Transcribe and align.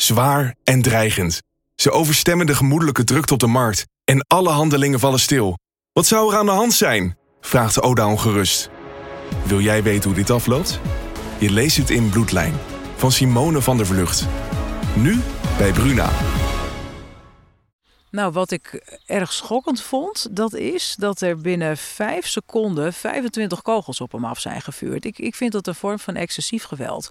Zwaar 0.00 0.54
en 0.64 0.82
dreigend. 0.82 1.42
Ze 1.74 1.90
overstemmen 1.90 2.46
de 2.46 2.54
gemoedelijke 2.54 3.04
drukte 3.04 3.32
op 3.32 3.38
de 3.38 3.46
markt. 3.46 3.86
En 4.04 4.24
alle 4.26 4.48
handelingen 4.48 5.00
vallen 5.00 5.20
stil. 5.20 5.58
Wat 5.92 6.06
zou 6.06 6.32
er 6.32 6.38
aan 6.38 6.46
de 6.46 6.52
hand 6.52 6.72
zijn? 6.72 7.18
Vraagt 7.40 7.82
Oda 7.82 8.08
ongerust. 8.08 8.70
Wil 9.44 9.60
jij 9.60 9.82
weten 9.82 10.04
hoe 10.04 10.18
dit 10.18 10.30
afloopt? 10.30 10.80
Je 11.38 11.50
leest 11.50 11.76
het 11.76 11.90
in 11.90 12.10
Bloedlijn. 12.10 12.54
Van 12.96 13.12
Simone 13.12 13.62
van 13.62 13.76
der 13.76 13.86
Vlucht. 13.86 14.26
Nu 14.96 15.20
bij 15.58 15.72
Bruna. 15.72 16.10
Nou, 18.10 18.32
wat 18.32 18.50
ik 18.50 18.98
erg 19.06 19.32
schokkend 19.32 19.82
vond, 19.82 20.36
dat 20.36 20.54
is 20.54 20.94
dat 20.98 21.20
er 21.20 21.40
binnen 21.40 21.76
5 21.76 22.26
seconden 22.26 22.92
25 22.92 23.62
kogels 23.62 24.00
op 24.00 24.12
hem 24.12 24.24
af 24.24 24.40
zijn 24.40 24.60
gevuurd. 24.60 25.04
Ik, 25.04 25.18
ik 25.18 25.34
vind 25.34 25.52
dat 25.52 25.66
een 25.66 25.74
vorm 25.74 25.98
van 25.98 26.14
excessief 26.14 26.64
geweld. 26.64 27.10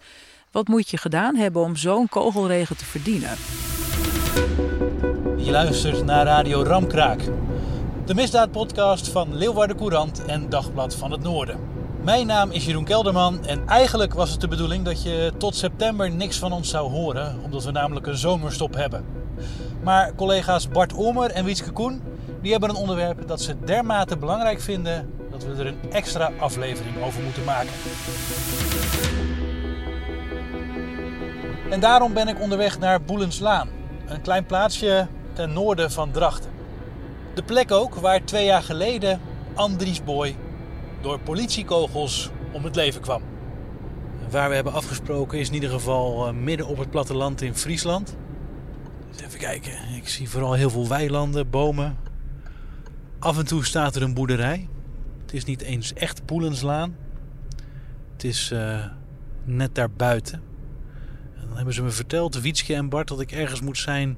Wat 0.51 0.67
moet 0.67 0.89
je 0.89 0.97
gedaan 0.97 1.35
hebben 1.35 1.61
om 1.61 1.75
zo'n 1.75 2.09
kogelregen 2.09 2.77
te 2.77 2.85
verdienen? 2.85 3.29
Je 5.37 5.51
luistert 5.51 6.05
naar 6.05 6.25
Radio 6.25 6.63
Ramkraak. 6.63 7.19
De 8.05 8.13
misdaadpodcast 8.13 9.07
van 9.07 9.35
Leeuwarden 9.35 9.77
Courant 9.77 10.25
en 10.25 10.49
Dagblad 10.49 10.95
van 10.95 11.11
het 11.11 11.21
Noorden. 11.21 11.59
Mijn 12.03 12.27
naam 12.27 12.51
is 12.51 12.65
Jeroen 12.65 12.83
Kelderman 12.83 13.45
en 13.45 13.67
eigenlijk 13.67 14.13
was 14.13 14.31
het 14.31 14.41
de 14.41 14.47
bedoeling 14.47 14.85
dat 14.85 15.03
je 15.03 15.31
tot 15.37 15.55
september 15.55 16.11
niks 16.11 16.37
van 16.37 16.51
ons 16.51 16.69
zou 16.69 16.91
horen, 16.91 17.39
omdat 17.43 17.63
we 17.63 17.71
namelijk 17.71 18.07
een 18.07 18.17
zomerstop 18.17 18.75
hebben. 18.75 19.05
Maar 19.83 20.15
collega's 20.15 20.69
Bart 20.69 20.93
Omer 20.93 21.31
en 21.31 21.45
Wietske 21.45 21.71
Koen, 21.71 22.01
die 22.41 22.51
hebben 22.51 22.69
een 22.69 22.75
onderwerp 22.75 23.27
dat 23.27 23.41
ze 23.41 23.55
dermate 23.65 24.17
belangrijk 24.17 24.61
vinden 24.61 25.09
dat 25.31 25.45
we 25.45 25.53
er 25.53 25.67
een 25.67 25.91
extra 25.91 26.31
aflevering 26.39 27.03
over 27.03 27.23
moeten 27.23 27.43
maken. 27.43 27.71
En 31.69 31.79
daarom 31.79 32.13
ben 32.13 32.27
ik 32.27 32.39
onderweg 32.39 32.79
naar 32.79 33.01
Boelenslaan, 33.01 33.69
een 34.05 34.21
klein 34.21 34.45
plaatsje 34.45 35.07
ten 35.33 35.53
noorden 35.53 35.91
van 35.91 36.11
Drachten. 36.11 36.51
De 37.33 37.43
plek 37.43 37.71
ook 37.71 37.95
waar 37.95 38.23
twee 38.23 38.45
jaar 38.45 38.61
geleden 38.63 39.19
Andries 39.53 40.03
Boy 40.03 40.35
door 41.01 41.19
politiekogels 41.19 42.29
om 42.51 42.63
het 42.63 42.75
leven 42.75 43.01
kwam. 43.01 43.21
Waar 44.29 44.49
we 44.49 44.55
hebben 44.55 44.73
afgesproken 44.73 45.39
is 45.39 45.47
in 45.47 45.53
ieder 45.53 45.69
geval 45.69 46.27
eh, 46.27 46.33
midden 46.33 46.67
op 46.67 46.77
het 46.77 46.89
platteland 46.89 47.41
in 47.41 47.55
Friesland. 47.55 48.15
Dus 49.11 49.21
even 49.21 49.39
kijken, 49.39 49.71
ik 49.95 50.07
zie 50.07 50.29
vooral 50.29 50.53
heel 50.53 50.69
veel 50.69 50.87
weilanden, 50.87 51.49
bomen. 51.49 51.97
Af 53.19 53.37
en 53.37 53.45
toe 53.45 53.65
staat 53.65 53.95
er 53.95 54.01
een 54.01 54.13
boerderij. 54.13 54.67
Het 55.21 55.33
is 55.33 55.45
niet 55.45 55.61
eens 55.61 55.93
echt 55.93 56.25
Poelenslaan. 56.25 56.95
Het 58.13 58.23
is 58.23 58.51
uh, 58.53 58.85
net 59.43 59.75
daarbuiten. 59.75 60.46
En 61.41 61.47
dan 61.47 61.55
hebben 61.55 61.73
ze 61.73 61.83
me 61.83 61.89
verteld, 61.89 62.41
Wietske 62.41 62.73
en 62.73 62.89
Bart, 62.89 63.07
dat 63.07 63.19
ik 63.19 63.31
ergens 63.31 63.61
moet 63.61 63.77
zijn 63.77 64.17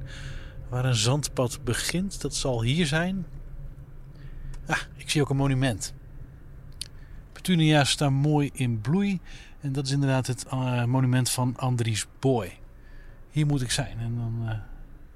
waar 0.70 0.86
een 0.86 0.96
zandpad 0.96 1.60
begint. 1.64 2.22
Dat 2.22 2.36
zal 2.36 2.62
hier 2.62 2.86
zijn. 2.86 3.26
Ah, 4.66 4.80
ik 4.96 5.10
zie 5.10 5.22
ook 5.22 5.30
een 5.30 5.36
monument. 5.36 5.94
Petunia's 7.32 7.90
staan 7.90 8.14
mooi 8.14 8.50
in 8.54 8.82
bloei. 8.82 9.20
En 9.62 9.72
dat 9.72 9.86
is 9.86 9.92
inderdaad 9.92 10.28
het 10.28 10.46
uh, 10.54 10.84
monument 10.84 11.30
van 11.30 11.54
Andries 11.58 12.06
Boy. 12.20 12.58
Hier 13.32 13.46
moet 13.46 13.62
ik 13.62 13.72
zijn. 13.72 14.00
En 14.00 14.16
dan, 14.16 14.50
uh, 14.50 14.52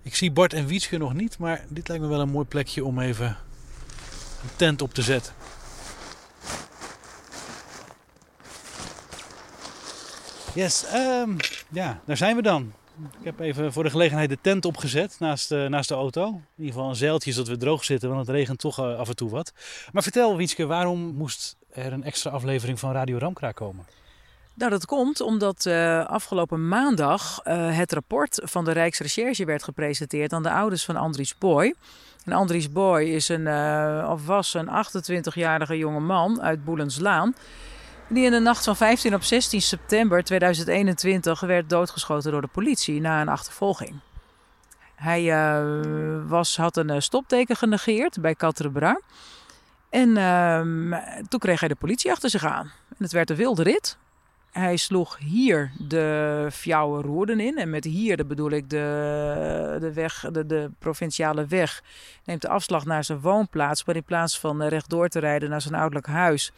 ik 0.02 0.16
zie 0.16 0.32
Bart 0.32 0.54
en 0.54 0.66
Wietske 0.66 0.98
nog 0.98 1.14
niet, 1.14 1.38
maar 1.38 1.66
dit 1.70 1.88
lijkt 1.88 2.04
me 2.04 2.10
wel 2.10 2.20
een 2.20 2.30
mooi 2.30 2.46
plekje 2.46 2.86
om 2.86 3.00
even 3.00 3.28
een 4.44 4.50
tent 4.56 4.82
op 4.82 4.94
te 4.94 5.02
zetten. 5.02 5.34
Yes, 10.54 10.86
um, 10.94 11.38
ja, 11.74 12.02
daar 12.06 12.18
zijn 12.18 12.36
we 12.36 12.42
dan. 12.42 12.74
Ik 13.20 13.26
heb 13.26 13.40
even 13.40 13.74
voor 13.74 13.84
de 13.84 13.90
gelegenheid 13.90 14.30
de 14.30 14.38
tent 14.42 14.66
opgezet 14.66 15.16
naast, 15.20 15.52
uh, 15.52 15.68
naast 15.68 15.90
de 15.90 15.96
auto. 15.96 16.28
In 16.28 16.44
ieder 16.58 16.74
geval 16.74 16.90
een 16.90 16.96
zeiltje 16.96 17.32
zodat 17.32 17.48
we 17.48 17.58
droog 17.58 17.84
zitten, 17.84 18.10
want 18.10 18.28
het 18.28 18.36
regent 18.36 18.60
toch 18.60 18.80
uh, 18.80 18.98
af 18.98 19.10
en 19.10 19.16
toe 19.16 19.30
wat. 19.30 19.54
Maar 19.92 20.04
vertel 20.04 20.38
Wietske, 20.38 20.66
waarom 20.66 21.00
moest 21.00 21.56
er 21.72 21.94
een 21.94 22.04
extra 22.04 22.30
aflevering 22.32 22.80
van 22.80 22.92
Radio 22.92 23.18
Ramkraak 23.18 23.56
komen? 23.56 23.86
Nou, 24.54 24.72
dat 24.72 24.86
komt 24.86 25.22
omdat 25.22 25.66
uh, 25.66 26.06
afgelopen 26.06 26.68
maandag 26.68 27.40
het 27.44 27.94
rapport 27.94 28.40
van 28.44 28.66
de 28.66 28.72
Rijksrecherche 28.72 29.46
werd 29.46 29.64
gepresenteerd 29.64 30.34
aan 30.34 30.44
de 30.44 30.52
ouders 30.52 30.86
van 30.86 30.96
Andries 30.96 31.38
Boy. 31.38 31.76
En 32.26 32.34
Andries 32.34 32.72
Boy 32.72 33.02
is 33.04 33.30
een, 33.30 33.48
of 34.08 34.26
was 34.26 34.54
een 34.54 34.68
28-jarige 34.68 35.78
jonge 35.78 36.00
man 36.00 36.42
uit 36.42 36.64
Boelenslaan. 36.64 37.36
Die 38.08 38.26
in 38.26 38.32
de 38.32 38.40
nacht 38.40 38.64
van 38.64 38.76
15 38.76 39.14
op 39.14 39.24
16 39.24 39.62
september 39.62 40.24
2021 40.24 41.40
werd 41.40 41.70
doodgeschoten 41.70 42.32
door 42.32 42.42
de 42.42 42.48
politie 42.48 43.02
na 43.02 43.22
een 43.22 43.30
achtervolging. 43.30 44.00
Hij 44.96 45.24
was, 46.28 46.58
had 46.58 46.78
een 46.78 47.02
stopteken 47.02 47.56
genegeerd 47.56 48.22
bij 48.22 48.36
Katrebra. 48.36 49.00
En 49.90 50.14
toen 51.30 51.40
kreeg 51.40 51.60
hij 51.60 51.70
de 51.70 51.76
politie 51.76 52.12
achter 52.12 52.30
zich 52.30 52.46
aan. 52.46 52.72
En 52.90 53.04
het 53.04 53.12
werd 53.12 53.30
een 53.30 53.36
wilde 53.36 53.64
rit. 53.64 53.98
Hij 54.52 54.78
sloeg 54.78 55.18
hier 55.18 55.72
de 55.78 56.48
Fjouwe 56.52 57.02
Roerden 57.02 57.40
in. 57.40 57.58
En 57.58 57.70
met 57.70 57.84
hier 57.84 58.28
bedoel 58.28 58.52
ik 58.52 58.70
de, 58.70 59.78
de, 59.80 59.94
weg, 59.94 60.26
de, 60.32 60.46
de 60.46 60.72
provinciale 60.80 61.46
weg. 61.46 61.84
Neemt 62.26 62.42
de 62.42 62.50
afslag 62.50 62.86
naar 62.86 63.04
zijn 63.04 63.20
woonplaats. 63.20 63.86
Maar 63.86 63.96
in 63.96 64.04
plaats 64.04 64.40
van 64.40 64.64
rechtdoor 64.64 65.08
te 65.08 65.20
rijden 65.20 65.50
naar 65.50 65.62
zijn 65.62 65.74
ouderlijk 65.74 66.08
huis... 66.08 66.52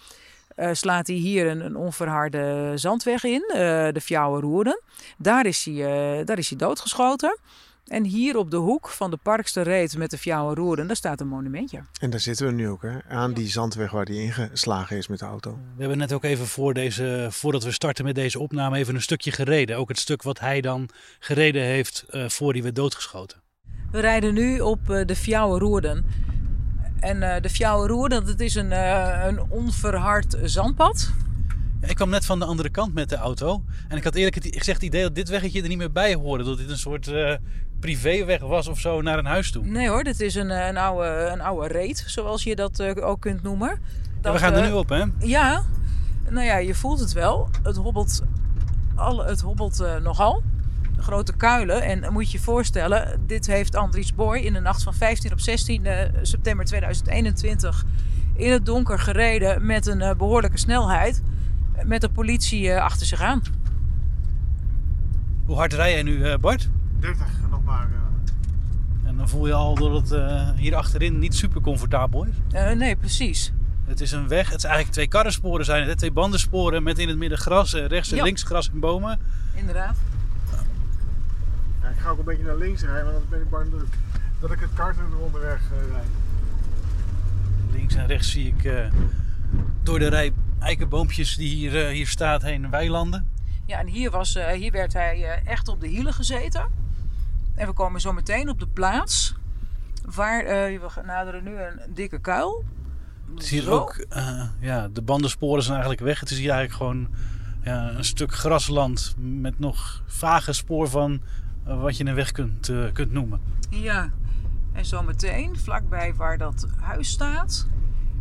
Uh, 0.55 0.69
slaat 0.71 1.07
hij 1.07 1.15
hier 1.15 1.47
een, 1.47 1.65
een 1.65 1.75
onverharde 1.75 2.71
zandweg 2.75 3.23
in, 3.23 3.43
uh, 3.47 3.55
de 3.91 4.01
Fjouwe 4.01 4.39
Roerden. 4.39 4.81
Daar 5.17 5.45
is, 5.45 5.65
hij, 5.65 5.73
uh, 6.19 6.25
daar 6.25 6.37
is 6.37 6.49
hij 6.49 6.57
doodgeschoten. 6.57 7.39
En 7.87 8.03
hier 8.03 8.37
op 8.37 8.51
de 8.51 8.57
hoek 8.57 8.89
van 8.89 9.11
de 9.11 9.17
Parkste 9.17 9.61
Reet 9.61 9.97
met 9.97 10.09
de 10.09 10.17
Fjouwe 10.17 10.55
Roerden, 10.55 10.87
daar 10.87 10.95
staat 10.95 11.21
een 11.21 11.27
monumentje. 11.27 11.83
En 11.99 12.09
daar 12.09 12.19
zitten 12.19 12.45
we 12.45 12.51
nu 12.51 12.69
ook, 12.69 12.81
hè? 12.81 13.03
aan 13.09 13.33
die 13.33 13.47
zandweg 13.47 13.91
waar 13.91 14.05
die 14.05 14.21
ingeslagen 14.21 14.97
is 14.97 15.07
met 15.07 15.19
de 15.19 15.25
auto. 15.25 15.51
We 15.51 15.79
hebben 15.79 15.97
net 15.97 16.13
ook 16.13 16.23
even 16.23 16.47
voor 16.47 16.73
deze, 16.73 17.27
voordat 17.29 17.63
we 17.63 17.71
starten 17.71 18.05
met 18.05 18.15
deze 18.15 18.39
opname 18.39 18.77
even 18.77 18.95
een 18.95 19.01
stukje 19.01 19.31
gereden. 19.31 19.77
Ook 19.77 19.87
het 19.87 19.99
stuk 19.99 20.23
wat 20.23 20.39
hij 20.39 20.61
dan 20.61 20.89
gereden 21.19 21.63
heeft 21.63 22.05
uh, 22.09 22.29
voor 22.29 22.53
hij 22.53 22.63
werd 22.63 22.75
doodgeschoten. 22.75 23.41
We 23.91 23.99
rijden 23.99 24.33
nu 24.33 24.59
op 24.59 24.79
de 24.85 25.15
Fjouwe 25.15 25.59
Roerden. 25.59 26.24
En 26.99 27.17
uh, 27.17 27.35
de 27.41 27.49
Fjouwe 27.49 27.87
Roerden, 27.87 28.25
dat 28.25 28.39
is 28.39 28.55
een, 28.55 28.71
een 29.27 29.41
onverhard 29.49 30.37
zandpad. 30.43 31.11
Ja, 31.81 31.87
ik 31.87 31.95
kwam 31.95 32.09
net 32.09 32.25
van 32.25 32.39
de 32.39 32.45
andere 32.45 32.69
kant 32.69 32.93
met 32.93 33.09
de 33.09 33.15
auto. 33.15 33.63
En 33.87 33.97
ik 33.97 34.03
had 34.03 34.15
eerlijk 34.15 34.35
gezegd 34.35 34.67
het 34.67 34.81
idee 34.81 35.01
dat 35.01 35.15
dit 35.15 35.29
weggetje 35.29 35.61
er 35.61 35.67
niet 35.67 35.77
meer 35.77 35.91
bij 35.91 36.13
hoorde. 36.13 36.43
Dat 36.43 36.57
dit 36.57 36.69
een 36.69 36.77
soort 36.77 37.11
privéweg 37.79 38.41
was 38.41 38.67
of 38.67 38.79
zo 38.79 39.01
naar 39.01 39.17
een 39.17 39.25
huis 39.25 39.51
toe. 39.51 39.65
Nee 39.65 39.87
hoor, 39.87 40.03
dit 40.03 40.19
is 40.19 40.35
een, 40.35 40.49
een, 40.49 40.77
oude, 40.77 41.29
een 41.31 41.41
oude 41.41 41.67
reet, 41.67 42.03
zoals 42.07 42.43
je 42.43 42.55
dat 42.55 42.79
uh, 42.79 43.07
ook 43.07 43.21
kunt 43.21 43.43
noemen. 43.43 43.69
Dat, 43.69 43.79
ja, 44.21 44.31
we 44.31 44.37
gaan 44.37 44.53
er 44.53 44.67
nu 44.67 44.73
op, 44.73 44.89
hè? 44.89 45.03
Ja, 45.19 45.63
nou 46.29 46.45
ja, 46.45 46.57
je 46.57 46.75
voelt 46.75 46.99
het 46.99 47.13
wel. 47.13 47.49
Het 47.63 47.75
hobbelt, 47.75 48.23
alle, 48.95 49.25
het 49.25 49.41
hobbelt 49.41 49.81
uh, 49.81 49.95
nogal. 49.97 50.43
Grote 51.05 51.35
kuilen. 51.35 51.81
En 51.81 52.13
moet 52.13 52.31
je 52.31 52.37
je 52.37 52.43
voorstellen, 52.43 53.23
dit 53.27 53.47
heeft 53.47 53.75
Andries 53.75 54.15
Boy 54.15 54.37
in 54.37 54.53
de 54.53 54.59
nacht 54.59 54.83
van 54.83 54.93
15 54.93 55.31
op 55.31 55.39
16 55.39 55.85
uh, 55.85 55.99
september 56.21 56.65
2021 56.65 57.85
in 58.33 58.51
het 58.51 58.65
donker 58.65 58.99
gereden 58.99 59.65
met 59.65 59.87
een 59.87 60.17
behoorlijke 60.17 60.57
snelheid. 60.57 61.21
Met 61.83 62.01
de 62.01 62.09
politie 62.09 62.75
achter 62.75 63.05
zich 63.05 63.21
aan. 63.21 63.41
Hoe 65.45 65.55
hard 65.55 65.73
rij 65.73 65.91
jij 65.91 66.03
nu, 66.03 66.37
Bart? 66.37 66.69
30 66.99 67.27
nog 67.51 67.63
maar. 67.63 67.87
Uh... 67.87 69.09
En 69.09 69.17
dan 69.17 69.29
voel 69.29 69.47
je 69.47 69.53
al 69.53 69.75
dat 69.75 69.91
het 69.91 70.11
uh, 70.11 70.49
hier 70.55 70.75
achterin 70.75 71.19
niet 71.19 71.35
super 71.35 71.61
comfortabel 71.61 72.23
is. 72.23 72.35
Uh, 72.53 72.71
nee, 72.71 72.95
precies. 72.95 73.53
Het 73.85 74.01
is 74.01 74.11
een 74.11 74.27
weg. 74.27 74.49
Het 74.49 74.57
is 74.57 74.63
eigenlijk 74.63 74.93
twee 74.93 75.07
karrensporen 75.07 75.65
zijn 75.65 75.87
het. 75.87 75.97
Twee 75.97 76.11
bandensporen 76.11 76.83
met 76.83 76.99
in 76.99 77.07
het 77.07 77.17
midden 77.17 77.37
gras. 77.37 77.73
Rechts 77.73 78.11
en 78.11 78.17
ja. 78.17 78.23
links 78.23 78.43
gras 78.43 78.69
en 78.69 78.79
bomen. 78.79 79.19
Inderdaad. 79.53 79.97
Ik 81.95 82.01
ga 82.01 82.09
ook 82.09 82.17
een 82.17 82.25
beetje 82.25 82.43
naar 82.43 82.55
links 82.55 82.81
rijden, 82.81 83.11
want 83.11 83.17
dan 83.17 83.29
ben 83.29 83.41
ik 83.41 83.49
bang 83.49 83.71
dat 83.71 83.81
ik, 83.81 83.93
dat 84.39 84.51
ik 84.51 84.59
het 84.59 84.73
kart 84.73 84.97
er 84.97 85.17
onderweg 85.19 85.61
rijd. 85.91 86.07
Links 87.71 87.95
en 87.95 88.07
rechts 88.07 88.31
zie 88.31 88.55
ik 88.57 88.89
door 89.83 89.99
de 89.99 90.07
rij 90.07 90.33
eikenboompjes 90.59 91.35
die 91.35 91.55
hier, 91.55 91.87
hier 91.87 92.07
staat 92.07 92.41
heen 92.41 92.69
weilanden. 92.69 93.29
Ja, 93.65 93.79
en 93.79 93.87
hier, 93.87 94.11
was, 94.11 94.35
uh, 94.35 94.47
hier 94.47 94.71
werd 94.71 94.93
hij 94.93 95.19
uh, 95.19 95.47
echt 95.47 95.67
op 95.67 95.79
de 95.79 95.87
hielen 95.87 96.13
gezeten. 96.13 96.67
En 97.55 97.67
we 97.67 97.73
komen 97.73 98.01
zo 98.01 98.13
meteen 98.13 98.49
op 98.49 98.59
de 98.59 98.67
plaats 98.67 99.35
waar 100.05 100.43
eh, 100.45 100.79
we 100.79 101.01
naderen 101.05 101.43
nu 101.43 101.61
een 101.61 101.93
dikke 101.93 102.19
kuil. 102.19 102.65
Het 103.33 103.43
is 103.43 103.49
hier 103.49 103.61
Zo. 103.61 103.71
ook, 103.71 104.05
eh, 104.09 104.43
ja, 104.59 104.87
de 104.87 105.01
bandensporen 105.01 105.63
zijn 105.63 105.73
eigenlijk 105.73 106.05
weg. 106.05 106.19
Het 106.19 106.31
is 106.31 106.37
hier 106.37 106.49
eigenlijk 106.49 106.77
gewoon 106.77 107.07
ja, 107.63 107.89
een 107.89 108.05
stuk 108.05 108.33
grasland 108.33 109.15
met 109.17 109.59
nog 109.59 110.03
vage 110.05 110.53
spoor 110.53 110.89
van 110.89 111.11
eh, 111.13 111.19
wat 111.65 111.97
je 111.97 112.05
een 112.05 112.15
weg 112.15 112.31
kunt, 112.31 112.69
eh, 112.69 112.91
kunt 112.93 113.11
noemen. 113.11 113.39
Ja, 113.69 114.09
en 114.73 114.85
zometeen, 114.85 115.57
vlakbij 115.59 116.13
waar 116.15 116.37
dat 116.37 116.67
huis 116.79 117.09
staat, 117.09 117.67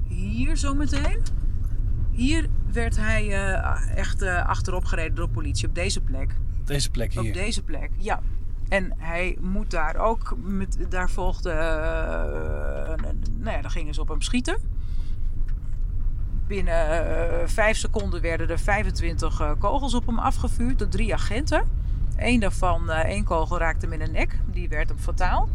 hier 0.08 0.56
zometeen, 0.56 1.20
hier 2.10 2.46
werd 2.72 2.96
hij 2.96 3.22
eh, 3.32 3.96
echt 3.96 4.22
eh, 4.22 4.46
achterop 4.46 4.84
gereden 4.84 5.14
door 5.14 5.28
politie 5.28 5.68
op 5.68 5.74
deze 5.74 6.00
plek. 6.00 6.34
Deze 6.64 6.90
plek 6.90 7.12
Op 7.16 7.22
hier. 7.22 7.32
deze 7.32 7.62
plek, 7.62 7.90
ja. 7.98 8.20
En 8.68 8.92
hij 8.98 9.36
moet 9.40 9.70
daar 9.70 9.96
ook, 9.96 10.36
met, 10.42 10.76
daar 10.88 11.10
volgde, 11.10 11.50
eh, 11.50 12.92
een- 12.96 13.22
nou 13.38 13.56
ja, 13.56 13.62
daar 13.62 13.70
gingen 13.70 13.94
ze 13.94 14.00
op 14.00 14.08
hem 14.08 14.20
schieten. 14.20 14.56
Binnen 16.46 16.74
eh, 17.42 17.48
vijf 17.48 17.76
seconden 17.76 18.20
werden 18.20 18.48
er 18.50 18.58
25 18.58 19.40
eh, 19.40 19.50
kogels 19.58 19.94
op 19.94 20.06
hem 20.06 20.18
afgevuurd 20.18 20.78
door 20.78 20.88
drie 20.88 21.14
agenten. 21.14 21.62
Eén 22.16 22.40
daarvan, 22.40 22.90
eh, 22.90 23.10
één 23.10 23.24
kogel 23.24 23.58
raakte 23.58 23.86
hem 23.86 24.00
in 24.00 24.06
de 24.06 24.12
nek, 24.12 24.38
die 24.46 24.68
werd 24.68 24.88
hem 24.88 24.98
fataal. 24.98 25.48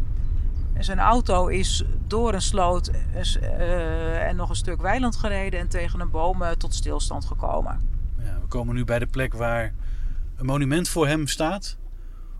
En 0.72 0.84
zijn 0.84 0.98
auto 0.98 1.46
is 1.46 1.84
door 2.06 2.34
een 2.34 2.42
sloot 2.42 2.90
eh, 3.14 4.28
en 4.28 4.36
nog 4.36 4.48
een 4.48 4.56
stuk 4.56 4.80
weiland 4.80 5.16
gereden 5.16 5.60
en 5.60 5.68
tegen 5.68 6.00
een 6.00 6.10
boom 6.10 6.42
eh, 6.42 6.50
tot 6.50 6.74
stilstand 6.74 7.24
gekomen. 7.24 7.80
Ja, 8.18 8.38
we 8.40 8.46
komen 8.46 8.74
nu 8.74 8.84
bij 8.84 8.98
de 8.98 9.06
plek 9.06 9.34
waar 9.34 9.74
een 10.36 10.46
monument 10.46 10.88
voor 10.88 11.06
hem 11.06 11.26
staat. 11.26 11.78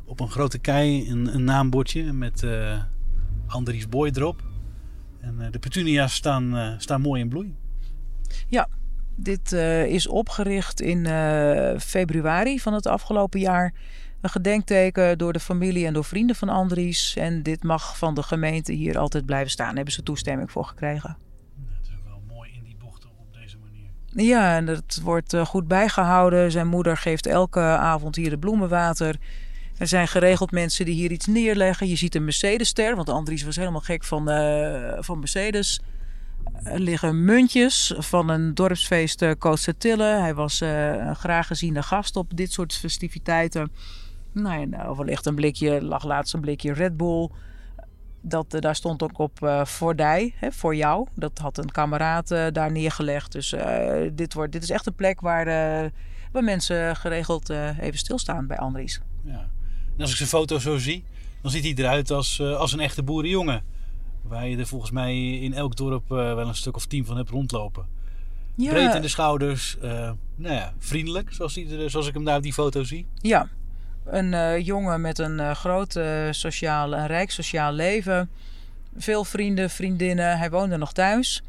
Op 0.05 0.21
een 0.21 0.31
grote 0.31 0.59
kei 0.59 1.11
een, 1.11 1.35
een 1.35 1.45
naambordje 1.45 2.13
met 2.13 2.47
Andries 3.47 3.89
Boy 3.89 4.11
erop. 4.15 4.43
En 5.21 5.49
de 5.51 5.59
petunia's 5.59 6.15
staan, 6.15 6.75
staan 6.79 7.01
mooi 7.01 7.21
in 7.21 7.29
bloei. 7.29 7.57
Dit 9.23 9.53
eh, 9.53 9.87
is 9.87 10.07
opgericht 10.07 10.81
in 10.81 11.05
februari 11.81 12.61
van 12.61 12.73
het 12.73 12.87
afgelopen 12.87 13.41
jaar. 13.41 13.75
Een 14.21 14.31
gedenkteken 14.31 15.19
door 15.19 15.33
de 15.33 15.41
familie 15.41 15.87
en 15.87 15.93
door 15.93 16.05
vrienden 16.05 16.37
van 16.37 16.49
Andries. 16.49 17.17
En 17.17 17.43
dit 17.43 17.63
mag 17.63 17.99
van 17.99 18.15
de 18.15 18.23
gemeente 18.23 18.73
hier 18.73 18.99
altijd 18.99 19.27
blijven 19.27 19.51
staan. 19.51 19.67
Daar 19.67 19.75
hebben 19.75 19.95
ze 19.95 20.03
toestemming 20.03 20.51
voor 20.51 20.65
gekregen. 20.65 21.17
Het 21.69 21.89
is 21.89 21.95
ook 21.99 22.05
wel 22.05 22.37
mooi 22.37 22.51
in 22.55 22.63
die 22.65 22.77
bochten 22.79 23.11
op 23.19 23.33
deze 23.33 23.57
manier. 23.59 23.91
Ja, 24.27 24.57
en 24.57 24.67
het 24.67 25.01
wordt 25.03 25.33
eh, 25.33 25.45
goed 25.45 25.69
bijgehouden. 25.69 26.51
Zijn 26.51 26.69
moeder 26.69 26.97
geeft 26.97 27.27
elke 27.27 27.61
avond 27.61 28.17
hier 28.17 28.31
het 28.31 28.41
bloemenwater. 28.41 29.17
Er 29.79 29.87
zijn 29.87 30.09
geregeld 30.09 30.51
mensen 30.51 30.85
die 30.85 30.95
hier 30.95 31.11
iets 31.11 31.27
neerleggen. 31.27 31.89
Je 31.89 31.97
ziet 31.97 32.15
een 32.15 32.25
Mercedes-ster, 32.25 32.97
want 32.97 33.09
Andries 33.09 33.43
was 33.43 33.57
helemaal 33.57 33.81
gek 33.81 34.05
van, 34.05 34.31
eh, 34.31 34.97
van 34.99 35.19
Mercedes. 35.19 35.81
Er 36.63 36.81
liggen 36.81 37.25
muntjes 37.25 37.95
van 37.99 38.29
een 38.29 38.55
dorpsfeest 38.55 39.23
uh, 39.23 39.33
Tille. 39.79 40.05
Hij 40.05 40.35
was 40.35 40.61
eh, 40.61 40.89
een 40.93 41.17
graag 41.17 41.47
geziene 41.47 41.83
gast 41.83 42.17
op 42.17 42.37
dit 42.37 42.53
soort 42.53 42.75
festiviteiten. 42.75 43.73
Nou 44.33 44.61
ja, 44.61 44.67
nou, 44.67 44.99
er 44.99 45.05
ligt 45.05 45.27
een 45.27 45.35
blikje, 45.35 45.83
lag 45.83 46.05
laatst 46.05 46.35
een 46.35 46.41
blikje 46.41 46.73
Red 46.73 46.97
Bull. 46.97 47.29
Dat, 48.21 48.55
eh, 48.55 48.61
daar 48.61 48.75
stond 48.75 49.03
ook 49.03 49.19
op 49.19 49.43
eh 49.43 49.65
voor 49.65 49.95
hè, 50.37 50.53
voor 50.53 50.77
jou. 50.77 51.07
Dat 51.15 51.39
had 51.39 51.59
een 51.59 51.71
kameraad 51.71 52.31
eh, 52.31 52.47
daar 52.53 52.73
neergelegd. 52.73 53.33
Dus 53.33 53.55
dit, 54.13 54.35
wordt, 54.35 54.53
dit 54.53 54.63
is 54.63 54.71
echt 54.71 54.87
een 54.87 54.95
plek 54.95 55.21
waar, 55.21 55.45
waar 56.33 56.45
mensen 56.45 56.97
geregeld 56.97 57.51
even 57.81 57.99
stilstaan 57.99 58.47
bij 58.47 58.59
Andries. 58.59 59.01
Ja. 59.25 59.49
En 59.97 60.01
als 60.01 60.11
ik 60.11 60.17
zijn 60.17 60.29
foto 60.29 60.59
zo 60.59 60.79
zie, 60.79 61.05
dan 61.43 61.51
ziet 61.51 61.65
hij 61.65 61.75
eruit 61.75 62.11
als, 62.11 62.41
als 62.41 62.73
een 62.73 62.81
echte 62.81 63.03
boerenjongen. 63.03 63.63
Waar 64.23 64.49
je 64.49 64.57
er 64.57 64.67
volgens 64.67 64.91
mij 64.91 65.39
in 65.39 65.55
elk 65.55 65.77
dorp 65.77 66.09
wel 66.09 66.49
een 66.49 66.55
stuk 66.55 66.77
of 66.77 66.87
tien 66.87 67.05
van 67.05 67.17
hebt 67.17 67.31
rondlopen. 67.31 67.87
Ja, 68.55 68.71
Breed 68.71 68.95
in 68.95 69.03
de 69.03 69.09
schouders, 69.09 69.77
nou 69.81 70.55
ja, 70.55 70.73
vriendelijk 70.79 71.33
zoals, 71.33 71.55
die 71.55 71.79
er, 71.79 71.91
zoals 71.91 72.07
ik 72.07 72.15
hem 72.15 72.25
daar 72.25 72.37
op 72.37 72.43
die 72.43 72.53
foto 72.53 72.83
zie. 72.83 73.07
Ja, 73.15 73.49
een 74.11 74.35
eh, 74.35 74.65
jongen 74.67 75.01
met 75.01 75.19
een 75.19 75.41
eh, 75.41 75.55
groot 75.55 75.97
eh, 75.97 76.29
sociaal, 76.31 76.95
een 76.95 77.07
rijk 77.07 77.31
sociaal 77.31 77.73
leven. 77.73 78.31
Veel 78.97 79.25
vrienden, 79.25 79.71
vriendinnen. 79.71 80.39
Hij 80.39 80.51
woonde 80.51 80.77
nog 80.77 80.93
thuis. 80.93 81.43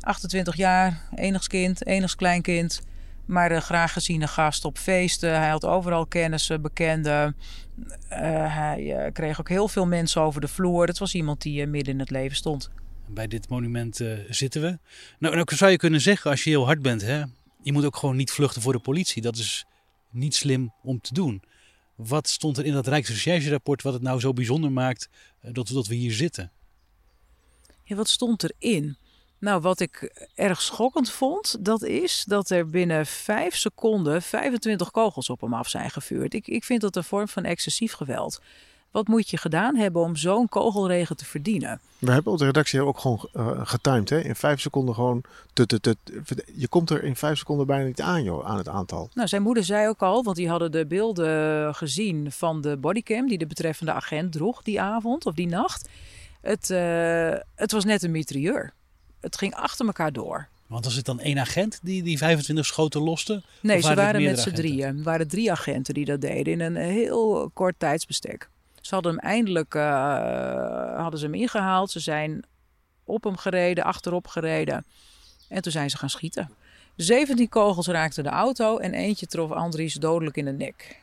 28 0.00 0.56
jaar, 0.56 1.00
enigs 1.14 1.46
kind, 1.46 1.86
enigs 1.86 2.16
kleinkind. 2.16 2.80
Maar 3.26 3.52
een 3.52 3.62
graag 3.62 3.92
geziene 3.92 4.26
gast 4.26 4.64
op 4.64 4.78
feesten. 4.78 5.38
Hij 5.38 5.48
had 5.48 5.64
overal 5.64 6.06
kennissen, 6.06 6.62
bekenden. 6.62 7.36
Hij 8.08 9.10
kreeg 9.12 9.40
ook 9.40 9.48
heel 9.48 9.68
veel 9.68 9.86
mensen 9.86 10.22
over 10.22 10.40
de 10.40 10.48
vloer. 10.48 10.86
Het 10.86 10.98
was 10.98 11.14
iemand 11.14 11.42
die 11.42 11.66
midden 11.66 11.94
in 11.94 12.00
het 12.00 12.10
leven 12.10 12.36
stond. 12.36 12.70
Bij 13.06 13.26
dit 13.26 13.48
monument 13.48 14.00
zitten 14.28 14.60
we. 14.60 14.78
Nou, 15.18 15.34
nou 15.34 15.56
zou 15.56 15.70
je 15.70 15.76
kunnen 15.76 16.00
zeggen, 16.00 16.30
als 16.30 16.44
je 16.44 16.50
heel 16.50 16.66
hard 16.66 16.82
bent, 16.82 17.02
hè, 17.02 17.22
je 17.62 17.72
moet 17.72 17.84
ook 17.84 17.96
gewoon 17.96 18.16
niet 18.16 18.30
vluchten 18.30 18.62
voor 18.62 18.72
de 18.72 18.78
politie. 18.78 19.22
Dat 19.22 19.36
is 19.36 19.66
niet 20.10 20.34
slim 20.34 20.72
om 20.82 21.00
te 21.00 21.14
doen. 21.14 21.42
Wat 21.98 22.28
stond 22.28 22.58
er 22.58 22.64
in 22.64 22.72
dat 22.72 22.86
Rijksrecherche-rapport 22.86 23.82
wat 23.82 23.92
het 23.92 24.02
nou 24.02 24.20
zo 24.20 24.32
bijzonder 24.32 24.72
maakt 24.72 25.08
eh, 25.40 25.52
dat, 25.52 25.68
we- 25.68 25.74
dat 25.74 25.86
we 25.86 25.94
hier 25.94 26.12
zitten? 26.12 26.52
Ja, 27.84 27.96
wat 27.96 28.08
stond 28.08 28.42
erin? 28.58 28.96
Nou, 29.38 29.60
wat 29.60 29.80
ik 29.80 30.26
erg 30.34 30.60
schokkend 30.62 31.10
vond, 31.10 31.64
dat 31.64 31.82
is 31.82 32.24
dat 32.26 32.50
er 32.50 32.68
binnen 32.70 33.06
vijf 33.06 33.56
seconden 33.56 34.22
25 34.22 34.90
kogels 34.90 35.30
op 35.30 35.40
hem 35.40 35.54
af 35.54 35.68
zijn 35.68 35.90
gevuurd. 35.90 36.34
Ik, 36.34 36.46
ik 36.46 36.64
vind 36.64 36.80
dat 36.80 36.96
een 36.96 37.04
vorm 37.04 37.28
van 37.28 37.44
excessief 37.44 37.92
geweld. 37.92 38.40
Wat 38.90 39.08
moet 39.08 39.30
je 39.30 39.36
gedaan 39.36 39.76
hebben 39.76 40.02
om 40.02 40.16
zo'n 40.16 40.48
kogelregen 40.48 41.16
te 41.16 41.24
verdienen? 41.24 41.80
We 41.98 42.12
hebben 42.12 42.32
op 42.32 42.38
de 42.38 42.44
redactie 42.44 42.82
ook 42.82 42.98
gewoon 42.98 43.28
eh, 43.32 43.50
getimed. 43.62 44.08
Hè? 44.08 44.20
In 44.20 44.34
vijf 44.34 44.60
seconden 44.60 44.94
gewoon. 44.94 45.22
Tut, 45.52 45.68
tut, 45.68 45.82
tut. 45.82 45.96
Je 46.54 46.68
komt 46.68 46.90
er 46.90 47.04
in 47.04 47.16
vijf 47.16 47.38
seconden 47.38 47.66
bijna 47.66 47.84
niet 47.84 48.00
aan, 48.00 48.22
joh, 48.22 48.46
aan 48.46 48.56
het 48.56 48.68
aantal. 48.68 49.10
Nou, 49.14 49.28
zijn 49.28 49.42
moeder 49.42 49.64
zei 49.64 49.88
ook 49.88 50.02
al, 50.02 50.22
want 50.22 50.36
die 50.36 50.48
hadden 50.48 50.72
de 50.72 50.86
beelden 50.86 51.74
gezien 51.74 52.32
van 52.32 52.60
de 52.60 52.76
bodycam 52.76 53.28
die 53.28 53.38
de 53.38 53.46
betreffende 53.46 53.92
agent 53.92 54.32
droeg 54.32 54.62
die 54.62 54.80
avond 54.80 55.26
of 55.26 55.34
die 55.34 55.48
nacht. 55.48 55.88
Het, 56.40 56.70
eh, 56.70 57.34
het 57.54 57.72
was 57.72 57.84
net 57.84 58.02
een 58.02 58.10
mitrailleur. 58.10 58.72
Het 59.20 59.38
ging 59.38 59.54
achter 59.54 59.86
elkaar 59.86 60.12
door. 60.12 60.48
Want 60.66 60.84
was 60.84 60.94
het 60.94 61.04
dan 61.04 61.20
één 61.20 61.38
agent 61.38 61.78
die 61.82 62.02
die 62.02 62.18
25 62.18 62.66
schoten 62.66 63.00
loste? 63.00 63.42
Nee, 63.60 63.76
Of 63.76 63.82
ze 63.82 63.88
waren 63.88 64.04
het 64.04 64.12
waren 64.14 64.30
met 64.30 64.40
z'n 64.40 64.50
drieën. 64.50 64.96
Er 64.98 65.02
waren 65.02 65.28
drie 65.28 65.52
agenten 65.52 65.94
die 65.94 66.04
dat 66.04 66.20
deden 66.20 66.52
in 66.52 66.60
een 66.60 66.76
heel 66.76 67.50
kort 67.54 67.74
tijdsbestek. 67.78 68.48
Ze 68.88 68.94
hadden 68.94 69.12
hem 69.12 69.20
eindelijk 69.20 69.74
eh, 69.74 71.00
hadden 71.00 71.20
ze 71.20 71.24
hem 71.24 71.34
ingehaald. 71.34 71.90
Ze 71.90 72.00
zijn 72.00 72.44
op 73.04 73.24
hem 73.24 73.36
gereden, 73.36 73.84
achterop 73.84 74.26
gereden. 74.26 74.84
En 75.48 75.62
toen 75.62 75.72
zijn 75.72 75.90
ze 75.90 75.96
gaan 75.96 76.10
schieten. 76.10 76.50
17 76.96 77.48
kogels 77.48 77.86
raakten 77.86 78.24
de 78.24 78.30
auto 78.30 78.78
en 78.78 78.94
eentje 78.94 79.26
trof 79.26 79.50
Andries 79.50 79.94
dodelijk 79.94 80.36
in 80.36 80.44
de 80.44 80.52
nek. 80.52 81.02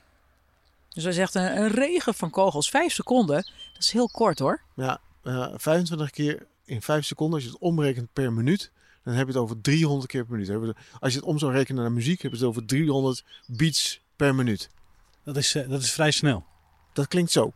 Dus 0.89 1.03
hij 1.03 1.13
zegt 1.13 1.35
een, 1.35 1.57
een 1.57 1.67
regen 1.67 2.13
van 2.13 2.29
kogels. 2.29 2.69
Vijf 2.69 2.93
seconden, 2.93 3.35
dat 3.73 3.83
is 3.83 3.91
heel 3.91 4.09
kort 4.09 4.39
hoor. 4.39 4.61
Ja, 4.75 4.99
eh 5.23 5.47
25 5.55 6.09
keer 6.09 6.45
in 6.63 6.81
vijf 6.81 7.05
seconden. 7.05 7.35
Als 7.35 7.43
je 7.43 7.49
het 7.49 7.59
omrekent 7.59 8.13
per 8.13 8.33
minuut, 8.33 8.71
dan 9.03 9.13
heb 9.13 9.27
je 9.27 9.33
het 9.33 9.41
over 9.41 9.61
300 9.61 10.07
keer 10.07 10.23
per 10.23 10.31
minuut. 10.31 10.47
Hebben 10.47 10.75
Als 10.99 11.13
je 11.13 11.19
het 11.19 11.27
om 11.27 11.39
zou 11.39 11.51
rekenen 11.51 11.81
naar 11.81 11.91
muziek, 11.91 12.21
heb 12.21 12.31
je 12.31 12.37
het 12.37 12.47
over 12.47 12.65
300 12.65 13.23
beats 13.47 14.01
per 14.15 14.35
minuut. 14.35 14.69
Dat 15.23 15.37
is, 15.37 15.55
eh, 15.55 15.69
dat 15.69 15.81
is 15.81 15.91
vrij 15.91 16.11
snel. 16.11 16.45
Dat 16.93 17.07
klinkt 17.07 17.31
zo. 17.31 17.53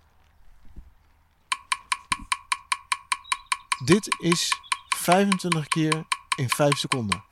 Dit 3.86 4.16
is 4.20 4.54
25 4.96 5.68
keer 5.68 6.06
in 6.36 6.50
5 6.50 6.78
seconden. 6.78 7.24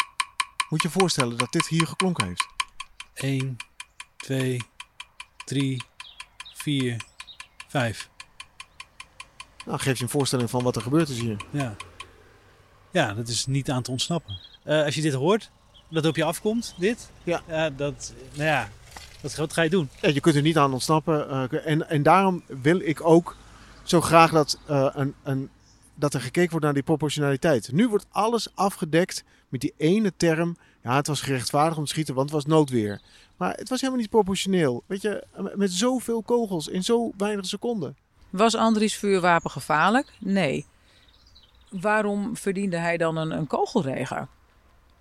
Moet 0.70 0.82
je 0.82 0.88
je 0.88 1.00
voorstellen 1.00 1.38
dat 1.38 1.52
dit 1.52 1.68
hier 1.68 1.88
geklonken 1.88 2.28
heeft. 2.28 2.48
1, 3.14 3.58
2, 4.18 4.62
3, 5.46 5.82
4, 6.54 7.02
5. 7.68 8.10
Nou, 9.66 9.80
geef 9.80 9.98
je 9.98 10.04
een 10.04 10.10
voorstelling 10.10 10.50
van 10.50 10.64
wat 10.64 10.76
er 10.76 10.82
gebeurd 10.82 11.10
is 11.10 11.20
hier. 11.20 11.38
Ja. 11.50 11.76
ja, 12.92 13.14
dat 13.14 13.28
is 13.28 13.46
niet 13.46 13.72
aan 13.72 13.82
te 13.82 13.92
ontsnappen. 13.92 14.40
Eh, 14.64 14.84
als 14.84 14.96
je 14.96 15.02
dit 15.02 15.14
hoort, 15.14 15.52
dat 15.90 16.06
op 16.06 16.16
je 16.16 16.24
afkomt, 16.24 16.74
dit. 16.78 17.12
Ja. 17.24 17.70
dat, 17.70 18.14
nou 18.34 18.50
ja, 18.50 18.70
wat, 19.22 19.36
wat 19.36 19.54
ga 19.54 19.62
je 19.62 19.70
doen? 19.70 19.90
Ja, 20.02 20.10
je 20.10 20.20
kunt 20.20 20.36
er 20.36 20.42
niet 20.42 20.58
aan 20.58 20.74
ontsnappen. 20.74 21.30
eh, 21.52 21.72
en, 21.72 21.90
en 21.90 22.04
daarom 22.04 22.44
wil 22.48 22.80
ik 22.80 23.06
ook 23.06 23.36
zo 23.84 24.02
graag 24.02 24.32
dat, 24.32 24.60
eh, 24.66 24.88
een, 24.94 25.16
een, 25.24 25.50
dat 25.98 26.14
er 26.14 26.22
gekeken 26.22 26.50
wordt 26.50 26.66
naar 26.66 26.74
die 26.74 26.84
proportionaliteit. 26.84 27.72
Nu 27.72 27.88
wordt 27.88 28.06
alles 28.10 28.48
afgedekt 28.56 29.24
met 29.50 29.62
die 29.62 29.74
ene 29.78 30.14
term. 30.18 30.58
Ja, 30.84 30.96
het 30.96 31.08
was 31.08 31.22
gerechtvaardigd 31.22 31.78
om 31.78 31.84
te 31.84 31.90
schieten, 31.90 32.16
want 32.16 32.32
het 32.32 32.44
was 32.44 32.54
noodweer. 32.56 33.02
Maar 33.38 33.54
het 33.54 33.70
was 33.70 33.80
helemaal 33.80 34.02
niet 34.02 34.10
proportioneel. 34.10 34.84
Weet 34.86 35.02
je, 35.02 35.24
met 35.56 35.72
zoveel 35.72 36.22
kogels 36.24 36.68
in 36.68 36.84
zo 36.84 37.12
weinig 37.18 37.46
seconden. 37.46 37.96
Was 38.30 38.56
Andries 38.56 38.96
vuurwapen 38.96 39.52
gevaarlijk? 39.52 40.14
Nee. 40.20 40.66
Waarom 41.70 42.38
verdiende 42.38 42.78
hij 42.78 42.98
dan 42.98 43.18
een, 43.18 43.32
een 43.32 43.48
kogelregen? 43.48 44.28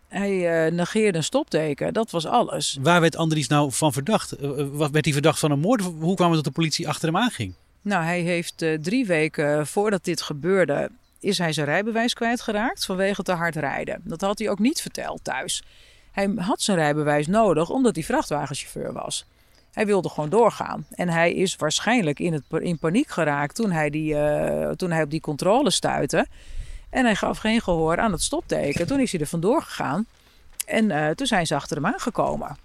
Hij 0.08 0.66
eh, 0.66 0.72
negeerde 0.72 1.18
een 1.18 1.24
stopteken, 1.24 1.92
dat 1.92 2.10
was 2.10 2.26
alles. 2.26 2.78
Waar 2.82 3.00
werd 3.00 3.16
Andries 3.16 3.48
nou 3.48 3.72
van 3.72 3.92
verdacht? 3.92 4.34
Wat 4.72 4.90
werd 4.90 5.04
hij 5.04 5.14
verdacht 5.14 5.38
van 5.38 5.50
een 5.50 5.60
moord? 5.60 5.80
Hoe 5.80 6.14
kwam 6.14 6.26
het 6.26 6.34
dat 6.34 6.44
de 6.44 6.60
politie 6.60 6.88
achter 6.88 7.08
hem 7.08 7.16
aanging? 7.16 7.54
Nou, 7.86 8.04
hij 8.04 8.20
heeft 8.20 8.62
uh, 8.62 8.78
drie 8.78 9.06
weken 9.06 9.66
voordat 9.66 10.04
dit 10.04 10.22
gebeurde, 10.22 10.90
is 11.20 11.38
hij 11.38 11.52
zijn 11.52 11.66
rijbewijs 11.66 12.14
kwijtgeraakt 12.14 12.84
vanwege 12.84 13.22
te 13.22 13.32
hard 13.32 13.56
rijden. 13.56 14.00
Dat 14.04 14.20
had 14.20 14.38
hij 14.38 14.48
ook 14.48 14.58
niet 14.58 14.80
verteld 14.80 15.24
thuis. 15.24 15.62
Hij 16.12 16.32
had 16.36 16.60
zijn 16.60 16.76
rijbewijs 16.76 17.26
nodig 17.26 17.70
omdat 17.70 17.94
hij 17.94 18.04
vrachtwagenchauffeur 18.04 18.92
was. 18.92 19.26
Hij 19.72 19.86
wilde 19.86 20.08
gewoon 20.08 20.30
doorgaan. 20.30 20.86
En 20.90 21.08
hij 21.08 21.32
is 21.32 21.56
waarschijnlijk 21.56 22.20
in, 22.20 22.32
het, 22.32 22.42
in 22.58 22.78
paniek 22.78 23.08
geraakt 23.08 23.54
toen 23.54 23.70
hij, 23.70 23.90
die, 23.90 24.14
uh, 24.14 24.70
toen 24.70 24.90
hij 24.90 25.02
op 25.02 25.10
die 25.10 25.20
controle 25.20 25.70
stuitte. 25.70 26.26
En 26.90 27.04
hij 27.04 27.16
gaf 27.16 27.38
geen 27.38 27.60
gehoor 27.60 27.98
aan 27.98 28.12
het 28.12 28.22
stopteken. 28.22 28.86
Toen 28.86 29.00
is 29.00 29.12
hij 29.12 29.20
er 29.20 29.26
vandoor 29.26 29.62
gegaan. 29.62 30.06
En 30.66 30.84
uh, 30.90 31.10
toen 31.10 31.26
zijn 31.26 31.46
ze 31.46 31.54
achter 31.54 31.76
hem 31.76 31.86
aangekomen. 31.86 32.56